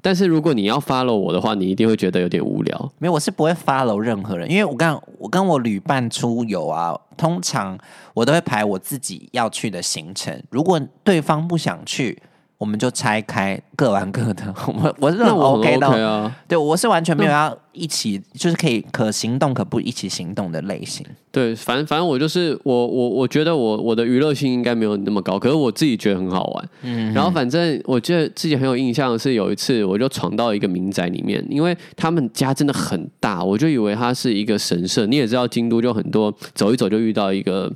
[0.08, 2.92] 但是如果你要 follow 我的话，你一定会觉得有点无聊。
[2.98, 7.78] 没有，我是不会 follow 任何人，因为我跟我跟我旅伴出游啊，通常
[8.14, 10.42] 我都会排我自己要去的行程。
[10.48, 12.22] 如果对方不想去，
[12.58, 14.52] 我们就拆开，各玩各的。
[14.66, 16.36] 我我是我很 OK 的，OK 啊。
[16.48, 21.06] 对我是完全没有要一起，就是可以可行动可不一起行动的类型。
[21.30, 26.68] 对，反正反正我就是我我我觉得我我的娱乐性应该没有你那么高，可是我自己觉得很好玩。
[26.82, 35.06] 嗯，然后反正我记得自己很有印象的是有一次我就闯到一个民宅里面，因为他们家真的很大，我就以为它是一个神社。
[35.06, 37.72] 你也知道京都就很多，走一走就遇到一个。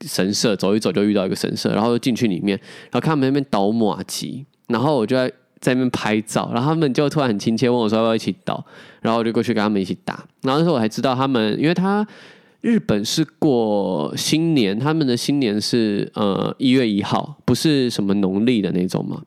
[0.00, 2.58] 神社走一走就遇到一个神社，然后就进去里面，
[2.90, 3.68] 然后看他们那边倒。
[3.78, 5.28] 马吉，然后我就在
[5.60, 8.64] 在那边拍照，然后他们就突然很亲切问我说要不要一起倒，
[9.00, 12.04] 然后我就过去跟他们一起打，然后那时候我还知道他们，因为他
[12.60, 19.22] 日本是过新年，他们的新年是呃一月一号，不是什么农历的那种嘛。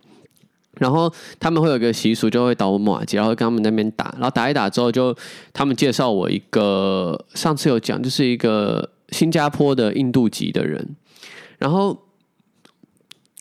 [0.80, 5.16] 然后他们会有一个习俗，就会倒马吉，然后跟他们那边打，然后打一打之后就，
[5.54, 10.96] 他们介绍我一个，上次有讲，就是一个新加坡的印度籍的人，
[11.58, 11.98] 然后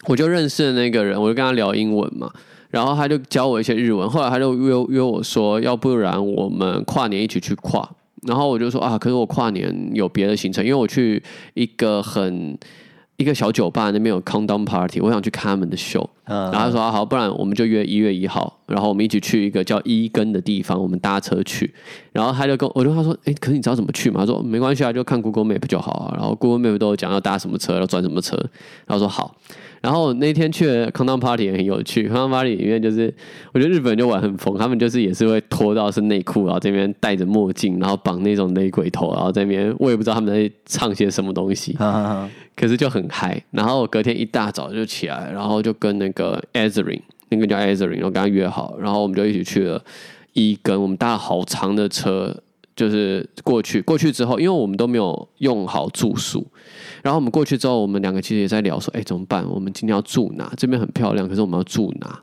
[0.06, 2.32] 我就认识了那个人，我就跟他聊英文嘛，
[2.70, 7.88] 然后他就教我一些日文，后来他就约约我说，要不然我们跨年一起去跨，
[8.26, 11.22] 然后我就说啊，可是我跨年有别的行程，因为我去
[11.54, 12.58] 一个很
[13.20, 21.74] 一个小酒吧那边有 countdown party，我想去看他们的秀，嗯然后他说、啊好，不然我们就约一月一号，然后我们一起去一个叫伊根的地方，我们搭车去。
[22.12, 24.20] 然后他就跟我就他说，哎，可是你知道怎么去吗？
[24.20, 26.14] 他说没关系啊，就看 Google Map 就好啊。
[26.16, 28.34] 然后 Google Map 都有讲要搭什么车，要转什么车。
[28.86, 29.36] 然后说好。
[29.80, 33.12] 然后那天去了 countdown party 也很有趣，countdown party 里面就是
[33.52, 41.76] 我觉得日本人就玩很疯，他们就是也是会脱到是内裤，然后这边戴着墨镜，然后绑那种雷鬼头，然后在那边我也不知道他们在唱些什么东西。
[41.80, 43.42] 嗯可是就很嗨。
[43.52, 49.82] 然后隔天一大早就起来，然后就跟那个 Azerin，那个叫 Azerin，我跟他约好，然后我们就一起去了
[50.34, 52.36] 伊根，我们搭了好长的车，
[52.76, 53.80] 就是过去。
[53.80, 56.46] 过去之后，因为我们都没有用好住宿，
[57.02, 59.46] 然后我们过去之后，我们两个其实也在聊说，哎，怎么办？
[59.48, 60.52] 我们今天要住哪？
[60.56, 62.20] 这边很漂亮，可是我们要住哪？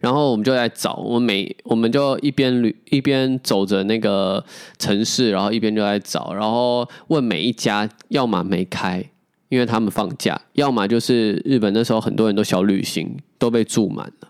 [0.00, 4.44] 然后我们就在找，我们每我们就一边旅一边走着那个
[4.78, 9.04] 城市，然后一边就在找，然后问每一家，要么没开，
[9.48, 14.28] 因为他们放假；要么就是日本那时候很多人都小旅行，都被住满了。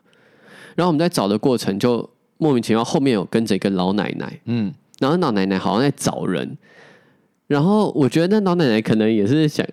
[0.75, 6.57] 然后我们在找的过程，就莫名其妙后面有跟着一个老奶奶，嗯，然后老奶奶好像在找人，
[7.53, 9.67] 然后我觉得那老奶奶可能也是想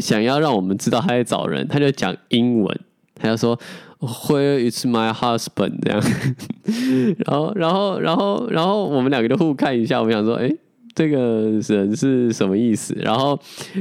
[0.00, 2.80] 想要让我们知道她在找人，她就讲英文，
[3.14, 3.58] 她就说
[4.00, 6.00] Where is my husband 这样，
[7.26, 10.50] 然后然后然后然后我们两个就互看一下，我们想说，哎，
[10.94, 12.94] 这个人是什么意思？
[13.00, 13.38] 然后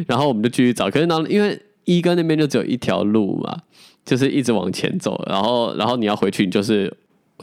[0.08, 3.58] 然后我们就继续找，可是呢，因为一哥那边就只有一条路嘛，
[4.06, 6.94] 就是一直往前走，然后然后你要回去，你就是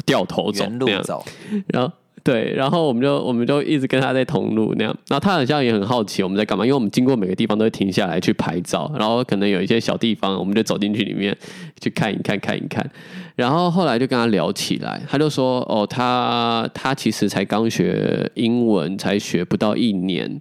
[0.06, 0.86] 掉头走那样。
[0.86, 1.24] 原路走，
[1.68, 1.92] 然后
[2.24, 11.36] 对，然后我们就我们就一直跟他在同路那样，然后他好像也很好奇我们在干嘛，因为我们经过每个地方都会停下来去拍照，然后可能有一些小地方，我们就走进去里面
[11.80, 12.88] 去看一看看一看，
[13.34, 20.40] 然后后来就跟他聊起来，他就说哦，他他其实才刚学英文，才学不到一年。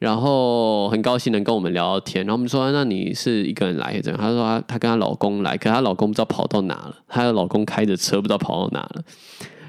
[0.00, 9.02] 然后很高兴能跟我们聊聊天，然后我们说：“那你是一个人来这样？”他说她：“她跟她老公来，可她老公不知道跑到哪了，她的老公开着车不知道跑到哪了。”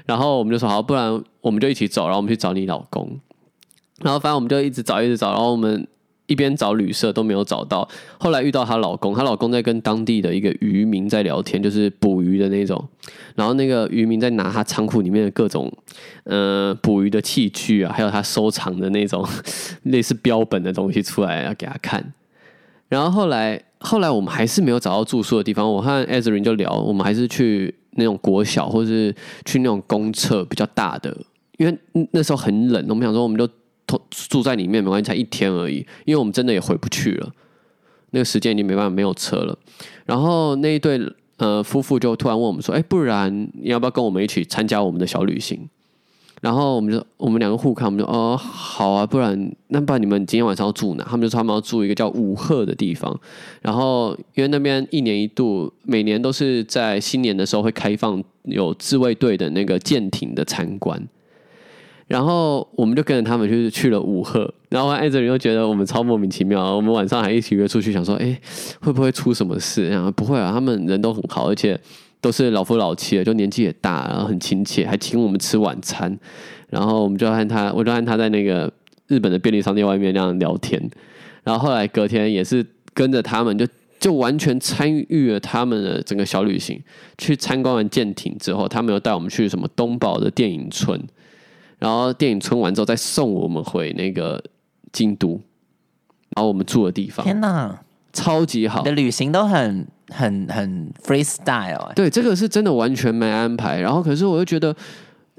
[0.06, 3.20] 然后我们就说好，不然我们就一起走，然后我们去找你老公。
[4.00, 5.86] 然后反正我们就一直找，一直找，然后我们
[6.26, 7.88] 一边找旅社都没有找到。
[8.18, 12.82] 后来遇到她老公，她老公在跟当地的一个渔民在聊天，就是捕鱼的那种。
[13.34, 15.72] 然后那个渔民在拿他仓库里面的各种
[16.24, 19.26] 呃捕鱼的器具啊，还有他收藏的那种
[19.84, 22.12] 类似标本的东西出来要给他看。
[22.88, 25.70] 然后后来后来我们还是没有找到住宿的地方。
[25.70, 31.16] 我和 e z r i n 就聊，我们还是去那种国小，或者是去那种公厕比较大的，
[31.58, 31.78] 因为
[32.12, 32.84] 那时候很冷。
[32.88, 33.48] 我们想说，我们就
[34.10, 35.86] 住在里面没关系，才一天而已。
[36.04, 37.32] 因为我们真的也回不去了，
[38.10, 39.58] 那个时间已经没办法，没有车了。
[40.04, 41.00] 然后那一对
[41.38, 45.68] 呃夫妇就突然问我们说：“哎，不然你要不要跟我们一起参加我们的小旅行？”
[46.42, 51.04] 然后我们就我们两个互看，我们就哦好啊，不然那不然你们今天晚上要住哪？
[51.04, 53.18] 他们就说他们要住一个叫五鹤的地方。
[53.62, 61.02] 然后因为那边一年一度，每年都是在新年的时候会开放有自卫队的那个舰艇的参观。
[62.06, 64.52] 然后我们就跟着他们去去了五鹤。
[64.68, 68.38] 然后艾泽林又觉得我们超莫名其妙，我们晚上还一起约出去，想说哎
[68.82, 69.88] 会不会出什么事？
[69.88, 71.80] 然后不会啊，他们人都很好，而且。
[72.20, 76.18] 都是老夫老妻了，就年纪也大，然后很亲切，还请我们吃晚餐。
[76.68, 78.72] 然后我们就和他，我就和他在那个
[79.06, 80.80] 日本的便利商店外面那样聊天。
[81.44, 83.64] 然后后来隔天也是跟着他们，就
[84.00, 86.82] 就完全参与了他们的整个小旅行。
[87.16, 91.00] 去参观完舰艇之后，他们又带我们去什么东宝的电影村。
[91.78, 94.42] 然后电影村完之后，再送我们回那个
[94.90, 95.40] 京都，
[96.34, 97.24] 然后我们住的地方。
[97.24, 97.80] 天哪，
[98.12, 98.82] 超级好！
[98.82, 99.86] 的旅行都很。
[100.08, 103.80] 很很 freestyle，对，这个是真的完全没安排。
[103.80, 104.74] 然后，可是我又觉得，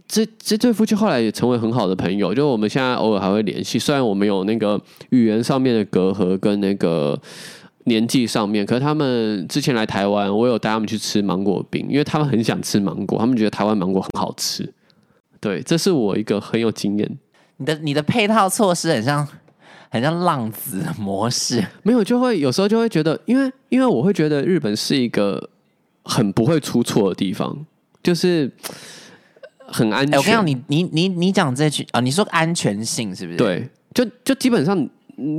[0.08, 2.34] 这这对夫妻后来也成为很好的朋友。
[2.34, 4.80] 就我们现在偶尔还会联系，虽然我们有那个
[5.12, 7.18] 语言上面的隔阂跟那个
[7.86, 14.74] 年纪上面，可是他们之前来台湾，我有带他们去吃芒果冰，因为他们很想吃芒果，他们觉得台湾芒果很好吃。
[15.40, 17.18] 对，这是我一个很有经验。
[17.58, 19.28] 你的你的配套措施很像。
[19.90, 25.50] 很像浪子模式，没有就会有时候就会觉得，因为因为我会觉得日本是一个
[26.04, 27.66] 很不会出错的地方，
[28.04, 28.52] 就是
[29.66, 30.18] 很安全。
[30.18, 33.38] 我跟你讲，你你你你讲这句啊，你说安全性是不是？
[33.38, 34.88] 对，就就基本上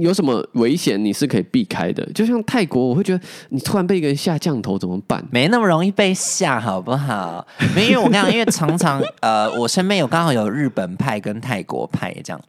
[0.00, 2.04] 有什么危险你是可以避开的。
[2.12, 5.24] 就像泰国，我会觉得你突然被一个人下降头怎么办？
[5.30, 7.46] 没那么容易被吓，好不好？
[7.76, 12.40] 没，因为我跟你讲，因为常常呃，我身边有刚好有日本派跟泰国派这样。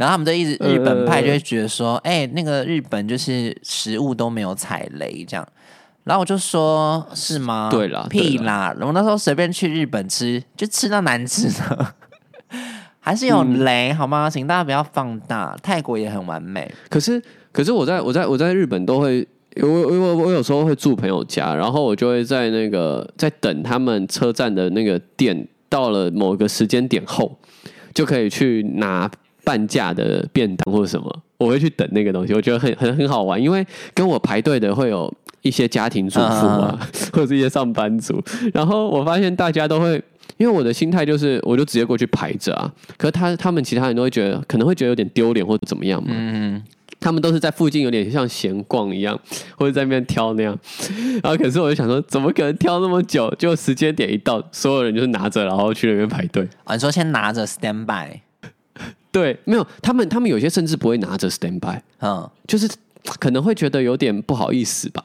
[0.00, 5.46] 然后他们就一直日本派就会觉得说，哎，那个日本就是食物都没有踩雷这样。
[6.04, 7.68] 然后我就说，是吗？
[7.70, 8.74] 对了，屁啦！
[8.80, 11.94] 我那时候随便去日本吃，就吃到难吃的，
[12.98, 14.30] 还是有雷好吗？
[14.30, 15.54] 请大家不要放大。
[15.62, 19.28] 泰国也很完美，可是可是我在我在我在日本都会，
[19.60, 27.38] 我我我有时候会住朋友家，然后我就会在那个在等他们车站的那个店到了某个时间点后，
[27.92, 29.10] 就可以去拿。
[29.44, 36.78] 半价的便当或者什么，我会去等那个东西，我觉得很很很好玩，因为跟我排队的会有一些家庭主妇啊，
[37.12, 38.22] 或者是一些上班族，
[38.52, 40.02] 然后我发现大家都会，
[40.36, 46.62] 因为我的心态就是，我就直接过去排着啊，可是他他们其他人都会觉得，可能会觉得有点丢脸或者怎么样嘛，嗯，
[47.00, 49.18] 他们都是在附近有点像闲逛一样，
[49.56, 50.58] 或者在那边挑那样，
[51.22, 53.34] 然后可是我就想说，怎么可能挑那么久？
[53.38, 56.46] 就时间点一到，所有人就是拿着，然后去那边排队。
[56.64, 58.20] 啊，你说先拿着 stand by。
[59.12, 62.68] 对，没有他们，他们有些甚至不会拿着 stand by，嗯，就是
[63.18, 65.04] 可能会觉得有点不好意思吧，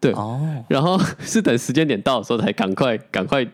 [0.00, 3.46] 对，哦，然后是等时间点到的时候才赶快赶快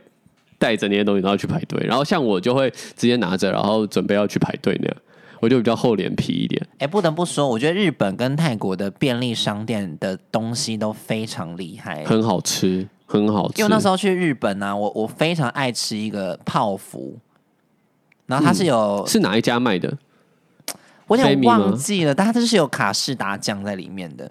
[0.59, 4.97] 带着那些东西然后去排队，然后像我就会直接拿着，然后准备要去排队那样，
[5.41, 6.67] 我就比较厚脸皮一点。
[6.79, 13.61] 哎，不得不说，我觉得日本跟泰国的便利商店的东西都非常厉害，很好吃，很好吃。
[13.61, 17.19] 因为那时候去日本呢，我我非常爱吃一个泡芙。
[18.29, 19.93] 然后它是有是哪一家卖的？
[21.09, 24.31] 我有点忘记了，但它就是有卡士达酱在里面的。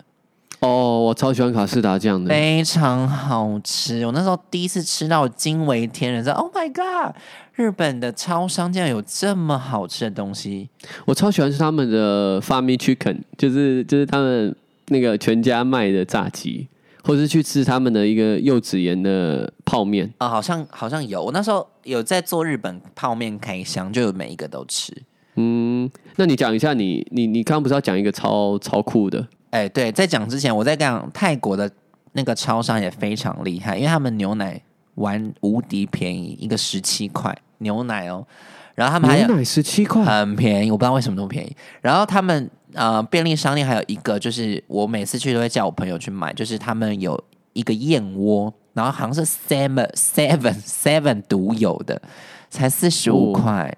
[0.59, 4.05] 哦，我超喜欢卡士达酱的，非常好吃。
[4.05, 7.15] 我那时候第一次吃到惊为天人，说：“Oh my god！
[7.53, 10.69] 日本的超商竟然有这么好吃的东西。”
[11.05, 14.55] 我超喜欢吃他们的 Farmy Chicken，就是就是他们
[14.87, 16.67] 那个全家卖的炸鸡。
[17.07, 21.23] 或是去吃他们的一个柚子盐的泡面啊，好像好像有。
[21.23, 24.93] 我那时候有在做日本泡面开箱，就有每一个都吃。
[25.35, 29.25] 嗯，那你讲一下，你你你刚刚不是要讲一个超超酷的？
[29.51, 31.71] 哎，对，在讲之前，我在讲泰国的
[32.11, 34.61] 那个超商也非常厉害，因为他们牛奶
[34.95, 38.27] 玩无敌便宜，一个十七块牛奶哦。
[38.75, 41.55] 然后他们还有牛奶十七块，很便宜，我不知道为什么那么便宜。
[41.81, 42.49] 然后他们。
[42.73, 47.21] 呃，便利商店还有一个，就是我每次去都会叫我朋友去买，就是他们有
[47.53, 52.01] 一个燕窝，然后好像是 seven seven seven 独有的，
[52.49, 53.75] 才四十五块，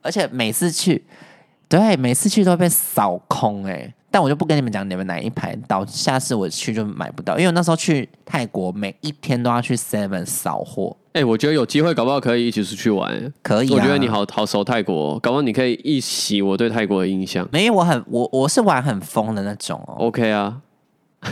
[0.00, 1.04] 而且每次去，
[1.68, 3.94] 对，每次去都被扫空哎。
[4.12, 10.94] 但我就不跟你们讲你们哪一排，到下次我去就买不到，因为那时候去泰国每一天都要去 Seven 扫货。
[11.14, 13.32] 哎，我觉得有机会，搞不好可以一起出去玩。
[13.42, 17.48] 可以，我觉得你好好熟泰国，搞不好你可以一洗我对泰国的印象。
[17.50, 19.94] 没有，我很我我是玩很疯的那种哦。
[19.98, 20.60] OK 啊，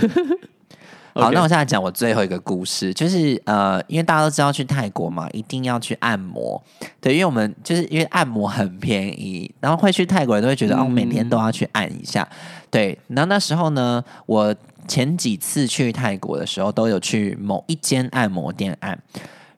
[1.15, 6.63] 好那我现在讲我最后一个故事，就是呃，因为大家都知道去泰国嘛，一定要去按摩，
[7.01, 12.27] 对，因为我们就是因为按摩很便宜，然后会去泰国人都会觉得、哦，每天都要去按一下，
[12.71, 12.99] 对。
[13.09, 14.55] 然后那时候呢，我
[14.87, 18.99] 前几次去泰国的时候，都有去某一间按摩店按。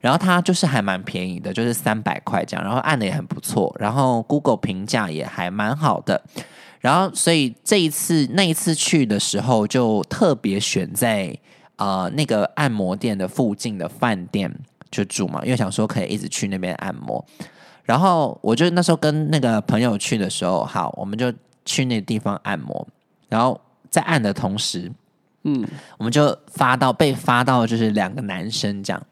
[0.01, 6.21] 然后它就是还蛮便宜的，就是三百块这样，然后按的也很不错，然后 Google 评价也还蛮好的，
[6.81, 11.33] 然后所以这一次那一次去的时候，就特别选在
[11.77, 14.53] 呃那个按摩店的附近的饭店
[14.91, 17.25] 就住嘛，因为想说可以一直去那边按摩。
[17.85, 21.33] 然后我就那时候跟那个朋友去的时候，好，我们就
[21.65, 22.85] 去那地方按摩，
[23.33, 23.59] 然后
[23.89, 24.93] 在按的同时，
[25.45, 25.66] 嗯，
[25.97, 29.03] 我们就发到被发到就是两个男生这样，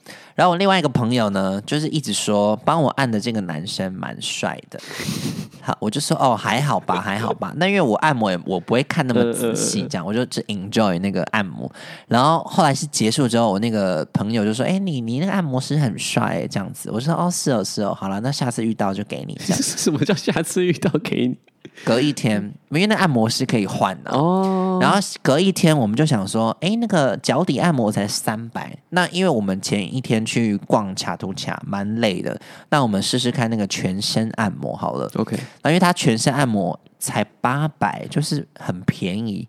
[0.41, 4.81] 然后我另外一个朋友呢，就是一直说帮我按的这个男生蛮帅的，
[5.61, 11.71] 好，我就说哦还好吧还好吧，那因为我按摩也我不会看那么仔细，这样我就只 enjoy 那个按摩，
[12.09, 21.37] 然后后来是结束之后，我那个朋友就说，哎、你你那个按摩师很帅这样子，我说哦是哦是哦，好了，那下次遇到就给你这样，什么叫下次遇到给你？
[21.85, 35.11] 隔一天，因为那按摩师可以换的、哦，然后隔一天，我们就想说，哎，那个脚底按摩才三百，那因为我们前一天去逛卡图卡蛮累的，那我们试试看那个全身按摩好了。
[35.17, 39.49] OK，那因为它全身按摩才八百，就是很便宜，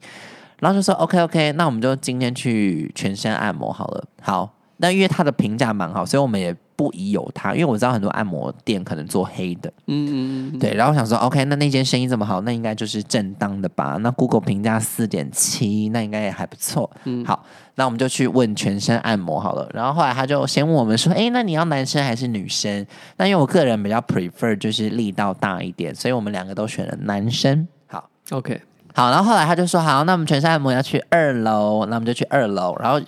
[0.58, 4.04] 然后就说 OK OK，那我们就今天去全身按摩好了。
[4.24, 9.72] 好，那因为它的评价蛮好，所以我们也不疑有它，因为我知道很多按摩店可能做黑的。
[9.86, 13.98] 嗯嗯嗯，对，然后我想说，OK，那那间生意这么好，那应该就是正当的吧？
[14.02, 16.90] 那 Google 评价四点七，那应该也还不错。
[17.04, 19.70] 嗯，好，那我们就去问全身按摩好了。
[19.72, 22.84] 然后后来他就先问我们说，诶，那你要男生还是女生？
[23.18, 27.68] 那因为我个人比较 prefer 就是力道大一点，所以我们两个都选了男生。
[27.86, 28.10] 好。
[28.32, 28.60] OK，
[28.96, 33.00] 好，然后后来他就说好，那我们全身按摩要去二楼，那我们就去二楼，然后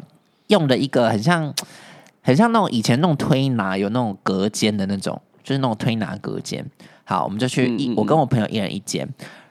[0.47, 1.51] 用的一个很像
[2.23, 6.65] 很像那种以前那种推拿有那种隔间的那种，就是那种推拿隔间。
[7.05, 9.07] 好，我们就去一，嗯嗯我跟我朋友一人一间，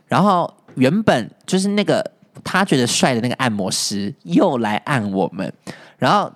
[0.07, 2.03] 然后原本就是那个
[2.43, 5.53] 他觉得帅的那个按摩师又来按我们，
[5.99, 6.33] 然后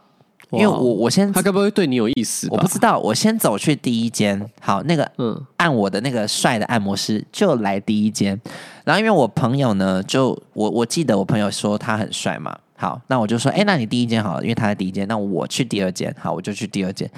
[0.51, 2.47] 因为我我先他该不会对你有意思？
[2.51, 8.39] 我不知道，我先走去第一间，好，那个嗯按我的那个帅的按摩师就来第一间，
[8.85, 17.11] 然后因为我朋友呢，就我我记得我朋友说他很帅嘛，好，那我就说，哎、那你第一间好了，因为他在第一间，那我去第二间，好，我就去第二间。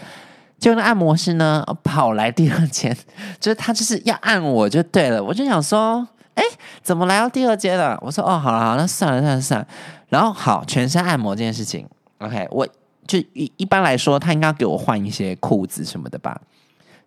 [0.59, 2.97] 结果那按摩师呢跑来第二间，
[3.39, 6.43] 就是他就是要按我就对了，我就想说，哎、
[6.83, 7.99] 怎么来到第二间了？
[8.01, 9.67] 我说，哦，好了好了，那算了算了算了。
[10.09, 11.87] 然后好，全身按摩这件事情
[12.19, 12.67] ，OK，我
[13.07, 16.41] 就一一般来说，他应该给我换一些裤子什么的吧？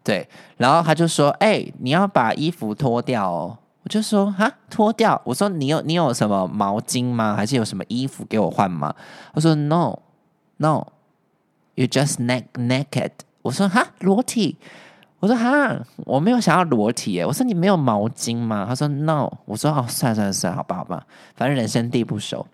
[0.03, 0.27] 对，
[0.57, 7.35] 然后他就说：“哎、你要把衣服脱掉哦。”我就说：“哈，脱掉？”我说：“你有你有什么毛巾吗？
[7.35, 8.93] 还是有什么衣服给我换吗？”
[9.33, 9.95] 他说：“No，No，you
[11.87, 13.11] just neck naked。”
[13.41, 14.57] 我说：“哈，裸体？”
[15.19, 21.05] 我说：“哈，我没有想要裸体耶。”我说：“你没有毛巾吗？”他说：“No。”我说：“哦，算算算，好吧好吧，
[21.35, 22.45] 反正人生地不熟。”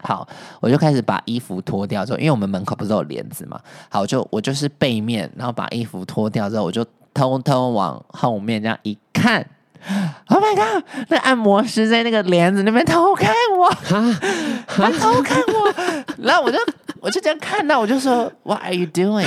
[0.00, 0.28] 好，
[0.60, 9.44] 我就开始把衣服脱掉之后，因为我们门口不是有帘子嘛，好，我就我就是背面，然后把衣服脱掉之后，我就偷偷往后面这样一看
[10.28, 10.84] ，Oh my god！
[11.08, 13.70] 那按摩师在那个帘子那边偷看我，
[14.66, 15.74] 他偷看我，
[16.18, 16.58] 然后我就
[17.00, 19.26] 我就这样看到，我就说 What are you doing？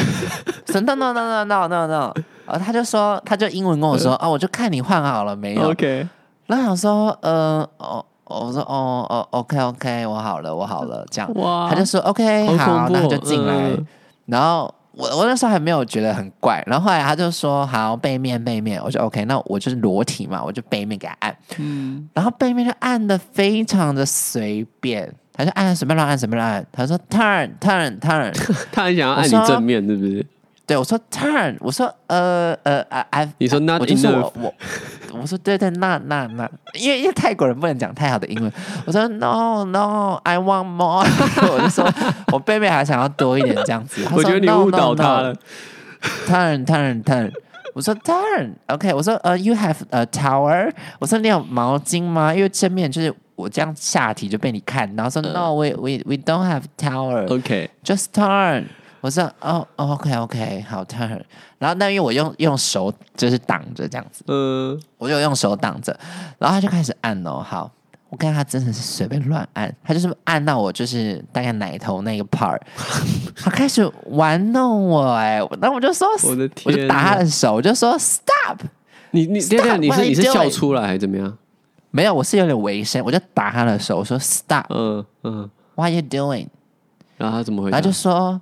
[0.67, 2.13] 说 No no no no no no no，
[2.45, 6.07] 然后他就说，他就英文跟我说，哦，我就看你换好了没有？OK，
[6.47, 11.33] 然后想说，呃，哦，我说，哦，哦，OK OK，我好了，我好了，这样。
[11.35, 13.87] 哇他就说 OK 好好，恐怖那他就进来，嗯
[14.27, 28.33] 然后我我那时候还没有觉得很怪，然后后来他就说好背面背面，我就 OK，那我就是裸体嘛，我就背面给他按，嗯，然后背面就按的非常的随便，他就按随便乱按随便乱按，他说 turn turn turn，
[28.71, 30.25] 他很想要按你正面，是不是？
[30.71, 34.53] 对我说 turn，我说呃呃，I I， 你说 not 我就说我我
[35.19, 38.49] 我说对对，那那那，因为因为泰国人不能讲太好的英文，
[38.85, 41.05] 我说 no no，I want more，
[41.51, 41.85] 我就说
[42.31, 44.07] 我背面还想要多一点这样子。
[44.13, 45.35] 我觉得你 no, 误 no, 导他 no 了。
[46.25, 47.29] turn turn turn，
[47.73, 52.33] 我说 turn，OK，、我说呃、you have a tower，我说你有毛巾吗？
[52.33, 58.63] 因为正面就是我这样下体就被你看，然后说、no，we we we don't have tower，OK，just turn。
[59.01, 61.19] 我说哦哦，OK OK，好 turn。
[61.57, 65.97] 然后那因为我用用手就是挡着这样子，嗯，我就用手挡着，
[66.37, 67.43] 然后他就开始按哦。
[67.43, 67.69] 好，
[68.09, 72.59] 我看他真的是随便乱按，他就是按到我就是大概奶头那个 part，
[73.35, 78.59] 他开始玩弄我哎、然后我就说，我的天我就打他的手，我就说 stop。
[79.11, 80.49] 你你等等，你是 are 你是笑？
[80.49, 81.37] 出来还是怎么样？
[81.89, 84.63] 没有，我是有点微声，我就打他的手，我说 stop。
[84.69, 86.47] 嗯嗯，What you doing？
[87.17, 87.77] 然后他怎么回答？
[87.77, 88.39] 然后就说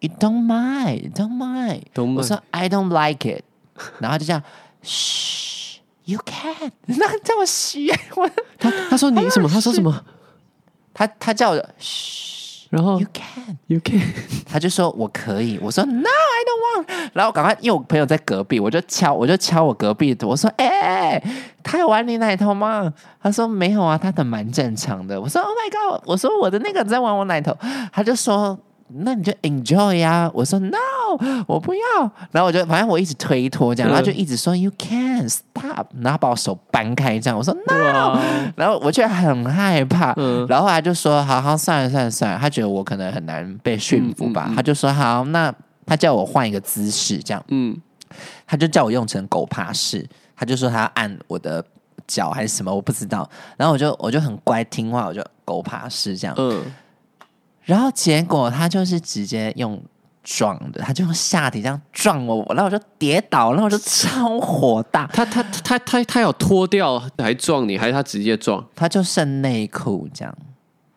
[0.00, 1.82] You don't mind, don't mind。
[2.16, 3.42] 我说 I don't like it，
[4.00, 4.42] 然后就这样
[4.82, 8.28] 嘘，You can， 那叫我嘘， 我
[8.58, 9.48] 他他说你什么？
[9.48, 10.04] 他说什么？
[10.94, 13.58] 他他叫我嘘然后，You can。
[13.66, 14.00] you can
[14.46, 17.10] 他就说我可以，我说 No, I don't want。
[17.12, 21.20] 然后赶快，因为我朋友在隔壁，我就敲，我就敲我隔壁的，我说哎、
[21.62, 22.92] 他有玩你奶头吗？
[23.22, 25.20] 他说没有啊，他的蛮正常的。
[25.20, 27.54] 我说 Oh my god，我说我的那个在玩我奶头，
[27.92, 28.56] 他就说
[28.94, 30.76] 那你就 enjoy 呀、我说 No，
[31.46, 31.80] 我不要。
[32.30, 33.92] 然后我就反正我一直推脱这样，嗯。
[33.92, 38.18] 然后就一直说 You can stop，然后把我手掰开这样，我说 No。
[38.56, 40.46] 然后我却很害怕，嗯。
[40.48, 45.54] 然后后来就说好好算了算了算了，他觉得我可能很难被驯服吧，他就说好，那
[45.86, 47.44] 他叫我换一个姿势，这样。
[47.48, 47.76] 嗯，
[48.46, 51.64] 他就叫我用成狗爬式，他就说他要按我的
[52.06, 56.62] 脚还是什么，我不知道，然后我就我就很乖听话，我就狗爬式这样，嗯，
[57.64, 59.82] 然后结果他就是直接用。
[60.22, 68.62] 撞的，他就用下体这样撞我，然后我就跌倒，然后我就超火大，他他他他他有脱掉还撞你，还是他直接撞？
[68.76, 70.32] 他就剩内裤这样。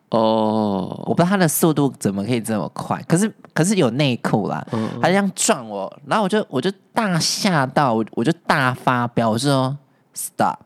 [0.09, 9.75] 哦，我不知道他的速度怎么可以这么快，可是可是有内裤啦，嗯他这样撞我，然后我就我就大吓到，我我就大发飙，我就说
[10.13, 10.57] stop。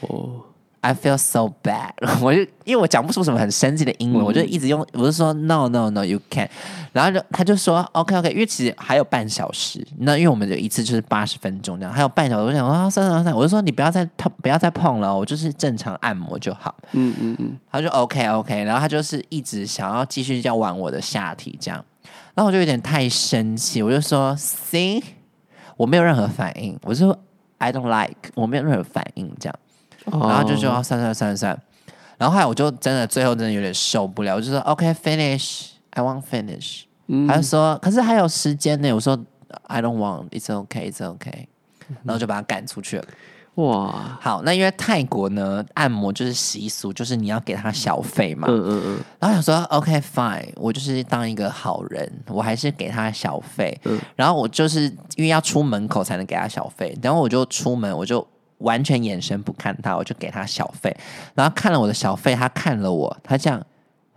[0.00, 0.42] 哦，
[0.84, 6.46] I feel so bad， 我就因为我讲不出什么很生气的英文，嗯我就一直用，我就说 No No No you can，
[6.92, 16.74] 然后就他就说 OK OK，因为其实还有半小时，那因为我们有一次就是八十分钟这样，还有半小时，我想说啊算了算了算，我就说你不要再碰不要再碰了，我就是正常按摩就好。
[16.92, 21.82] 嗯嗯嗯，他就 OK OK，然后他就是一直想要继续要玩我的下体这样，
[22.34, 25.02] 然后我就有点太生气，我就说 See，
[25.78, 27.18] 我没有任何反应，我就说
[27.56, 29.56] I don't like，我没有任何反应这样，
[30.04, 31.62] 然然后就说算算算算，
[32.18, 39.18] 然后后来我就真的最后真的有点受不了，我就说 OK finish，I want finish，、嗯他就说可是还有时间呢，我说
[39.68, 41.48] I don't want，it's OK，it's OK，
[42.02, 43.04] 然后就把他赶出去了。
[43.56, 48.48] 哇，好，那因为泰国呢，按摩就是习俗，就是你要给他小费嘛。
[48.50, 53.80] 嗯嗯嗯，然后想说，OK fine，我就是当一个好人，我还是给他小费。
[53.84, 58.26] 嗯然后我就是因为要出门口才能给他小费，然后我就出门，我就
[58.58, 60.94] 完全眼神不看他，我就给他小费。
[61.34, 63.60] 然后看了我的小费，他看了我，他这样，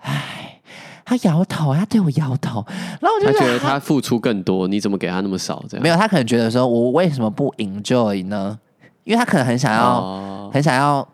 [0.01, 0.59] 唉，
[1.05, 2.65] 他摇头，他对我摇头，
[3.01, 5.63] 然后我就觉得得他付出更多，你怎么给他那么少？
[5.69, 8.57] 这样没有，他可能觉得说我为什么不 enjoy 呢？
[9.03, 9.99] 因为他可能很想要。
[9.99, 11.05] 哦，很想要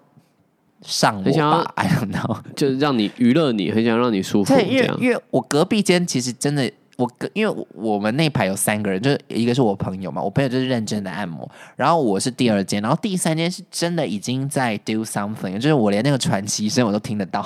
[0.84, 2.38] 上我很想要吧，I don't know。
[2.55, 17.46] 就是让你娱乐你，很想让你舒服，对，因为因为我隔壁间其实真的，我跟因为我们那排有三个人，就是一个是我朋友嘛，我朋友就是认真的按摩，然后我是第二间，然后第三间是真的已经在 do something，就是我连那个喘息声我都听得到。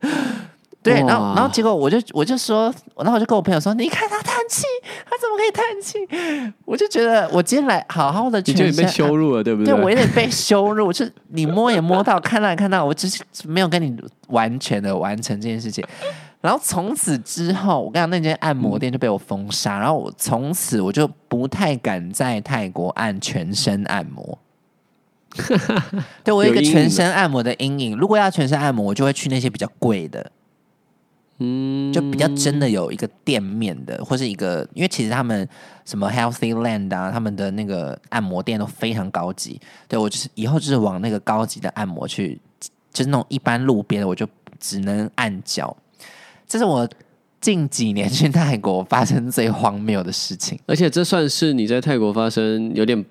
[0.82, 2.64] 对，然后然后结果我就我就说，
[2.96, 4.64] 然后我就跟我朋友说，你看他叹气，
[5.08, 6.52] 他怎么可以叹气？
[6.64, 9.92] 我就觉得我今天来好好的你就被羞辱了，对不对对我对？
[9.92, 15.84] 有点被羞辱， 就是你摸也摸到，看到也看到，我只是没有跟你完全的完成这件事情。
[16.42, 24.38] 然后从此之后，我跟你讲，那间按摩店就被我封杀，然后我从此我就不太敢在泰国按全身按摩。
[26.24, 30.32] 对我有一个全身按摩的阴影，如果要全身按摩，我就会去那些比较贵的，
[31.38, 35.48] 嗯，就比较真的有一个店面的，或是一个，因为其实他们
[35.84, 39.60] 什么 Healthy Land 啊，他们的那个按摩店都非常高级。
[39.86, 42.40] 对我就是以后就是往那个高级的按摩去，
[42.92, 44.28] 就是那种一般路边的，我就
[44.58, 45.76] 只能按脚。
[46.52, 46.86] 这是我
[47.40, 50.60] 近几年去泰国发生最荒谬的事情。
[50.66, 53.02] 而且这算是你在泰国发生有点，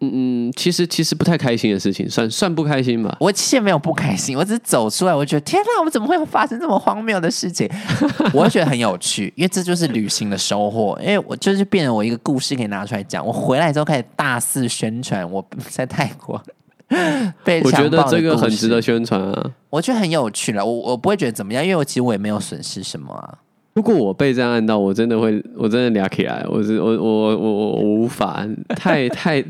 [0.00, 3.14] 嗯嗯，其实其实不太开心的事情，算算不开心吧。
[3.20, 7.68] 我其实没有不开心，我只是走出来，我觉得天哪，我们怎么会发生这么荒谬的事情？
[8.32, 10.98] 我觉得很有趣，因为这就是旅行的收获。
[11.02, 13.22] 因为我就是变成我一个故事可以拿出来讲。
[13.26, 16.42] 我回来之后开始大肆宣传我在泰国
[17.44, 19.50] 被我觉得这个很值得，宣传啊。
[19.70, 20.64] 我觉得很有趣了。
[20.64, 23.38] 我我不会觉得怎么样，因为我其实我也没有损失什么啊。
[23.74, 29.44] 如果我被这样按到，我真的会，我真的俩起来，我是我我我我我无法，太太，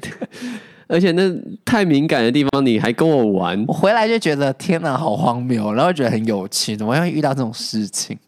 [0.89, 1.31] 而且那
[1.65, 8.19] 太敏感的地方，你还跟我玩我，回来就觉得天哪，好荒谬，然后觉得很有趣，怎么会遇到这种事情？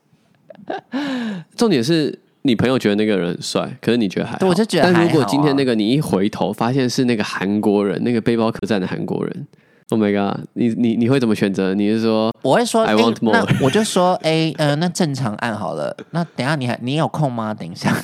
[1.56, 2.16] 重点是
[2.48, 9.46] 你朋友觉得那个人很帅，可是你觉得还我就觉得但如果今天那个你一回头发现是那个韩国人，那个背包客栈的韩国人
[9.90, 11.74] ，Oh my god，你你你会怎么选择？
[11.74, 15.94] 你是说我会说，I want more 那我就说，哎、呃，那正常按好了。
[16.12, 17.52] 那等一下你还你有空吗？
[17.52, 17.94] 等一下，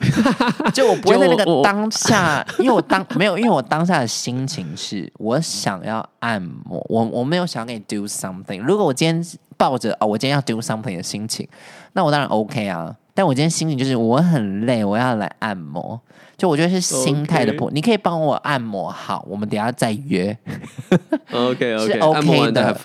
[0.72, 8.62] 就我不会在那个当下，因为我当没有，因为我当下的心情是我想要按摩，我我没有想要给你 do something。
[8.62, 9.22] 如果我今天
[9.58, 11.46] 抱着哦，我今天要 do something 的心情，
[11.92, 12.96] 那我当然 OK 啊。
[13.14, 16.00] 但我今天心情就是我很累，我要来按摩。
[16.36, 20.36] 就我觉得是心态的不你可以帮我按摩好，我们等下再约。
[21.30, 22.76] OK 是 OK，是 OK 的。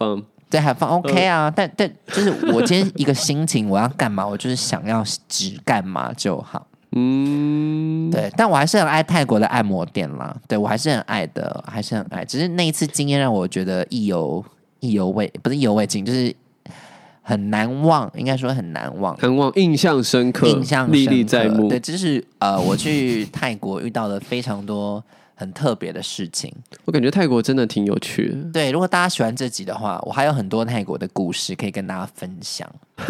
[0.51, 6.65] 对，还放 OK 啊，但但就是我今天一个心情，我要干嘛，我就是想要只干嘛就好。
[6.91, 12.25] 嗯，对，但我还是很爱泰国的按摩店啦，对我还是很爱的，还是很爱。
[12.25, 14.43] 只是那一次经验让我觉得意犹
[14.79, 16.35] 意犹未，不是意犹未尽，就是
[17.21, 19.17] 很难忘，应该说很难忘。
[19.21, 21.79] 难忘，印象深刻，印象历历在目刻对，。
[21.79, 25.03] 这是呃，我去泰国遇到了非常多
[25.35, 26.53] 很特别的事情。
[26.85, 28.35] 我感觉泰国真的挺有趣的。
[28.51, 32.67] 对，如果大家喜欢这集的话，我还有很多泰国的故事可以跟大家分享，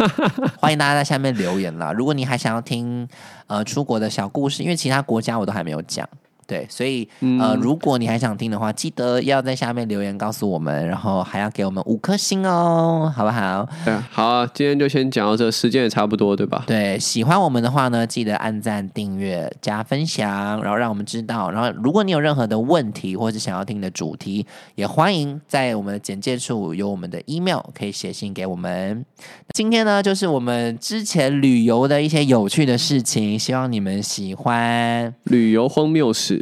[0.60, 1.92] 欢迎大家在下面留言啦。
[1.92, 3.08] 如果你还想要听
[3.46, 6.06] 呃出国的小故事，因为其他国家我都还没有讲，
[6.50, 13.64] 对，所以呃，如果你还想听的话，记得要在下面留言告诉我们，然后还要给我们五颗星哦，好不好？
[13.84, 16.64] 对啊，好啊，今天就先讲到这，时间也差不多，对吧？
[16.66, 21.52] 对，喜欢我们的话呢，记得按赞、订阅、加分享，然后让我们知道。
[21.52, 24.44] 然后，如果你有任何的问题或者想要听的主题，
[24.74, 29.06] 也欢迎在我们的简介处有我们的 email，可以写信给我们。
[29.54, 35.14] 今天呢，就是我们之前旅游的一些有趣的事情，希望你们喜欢。
[35.24, 36.39] 旅游荒谬史，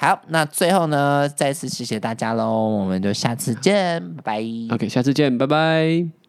[0.00, 4.74] 好，那最后呢，再次谢谢大家喽，我们就下次见，拜拜。
[4.74, 6.19] OK，下次见，拜拜。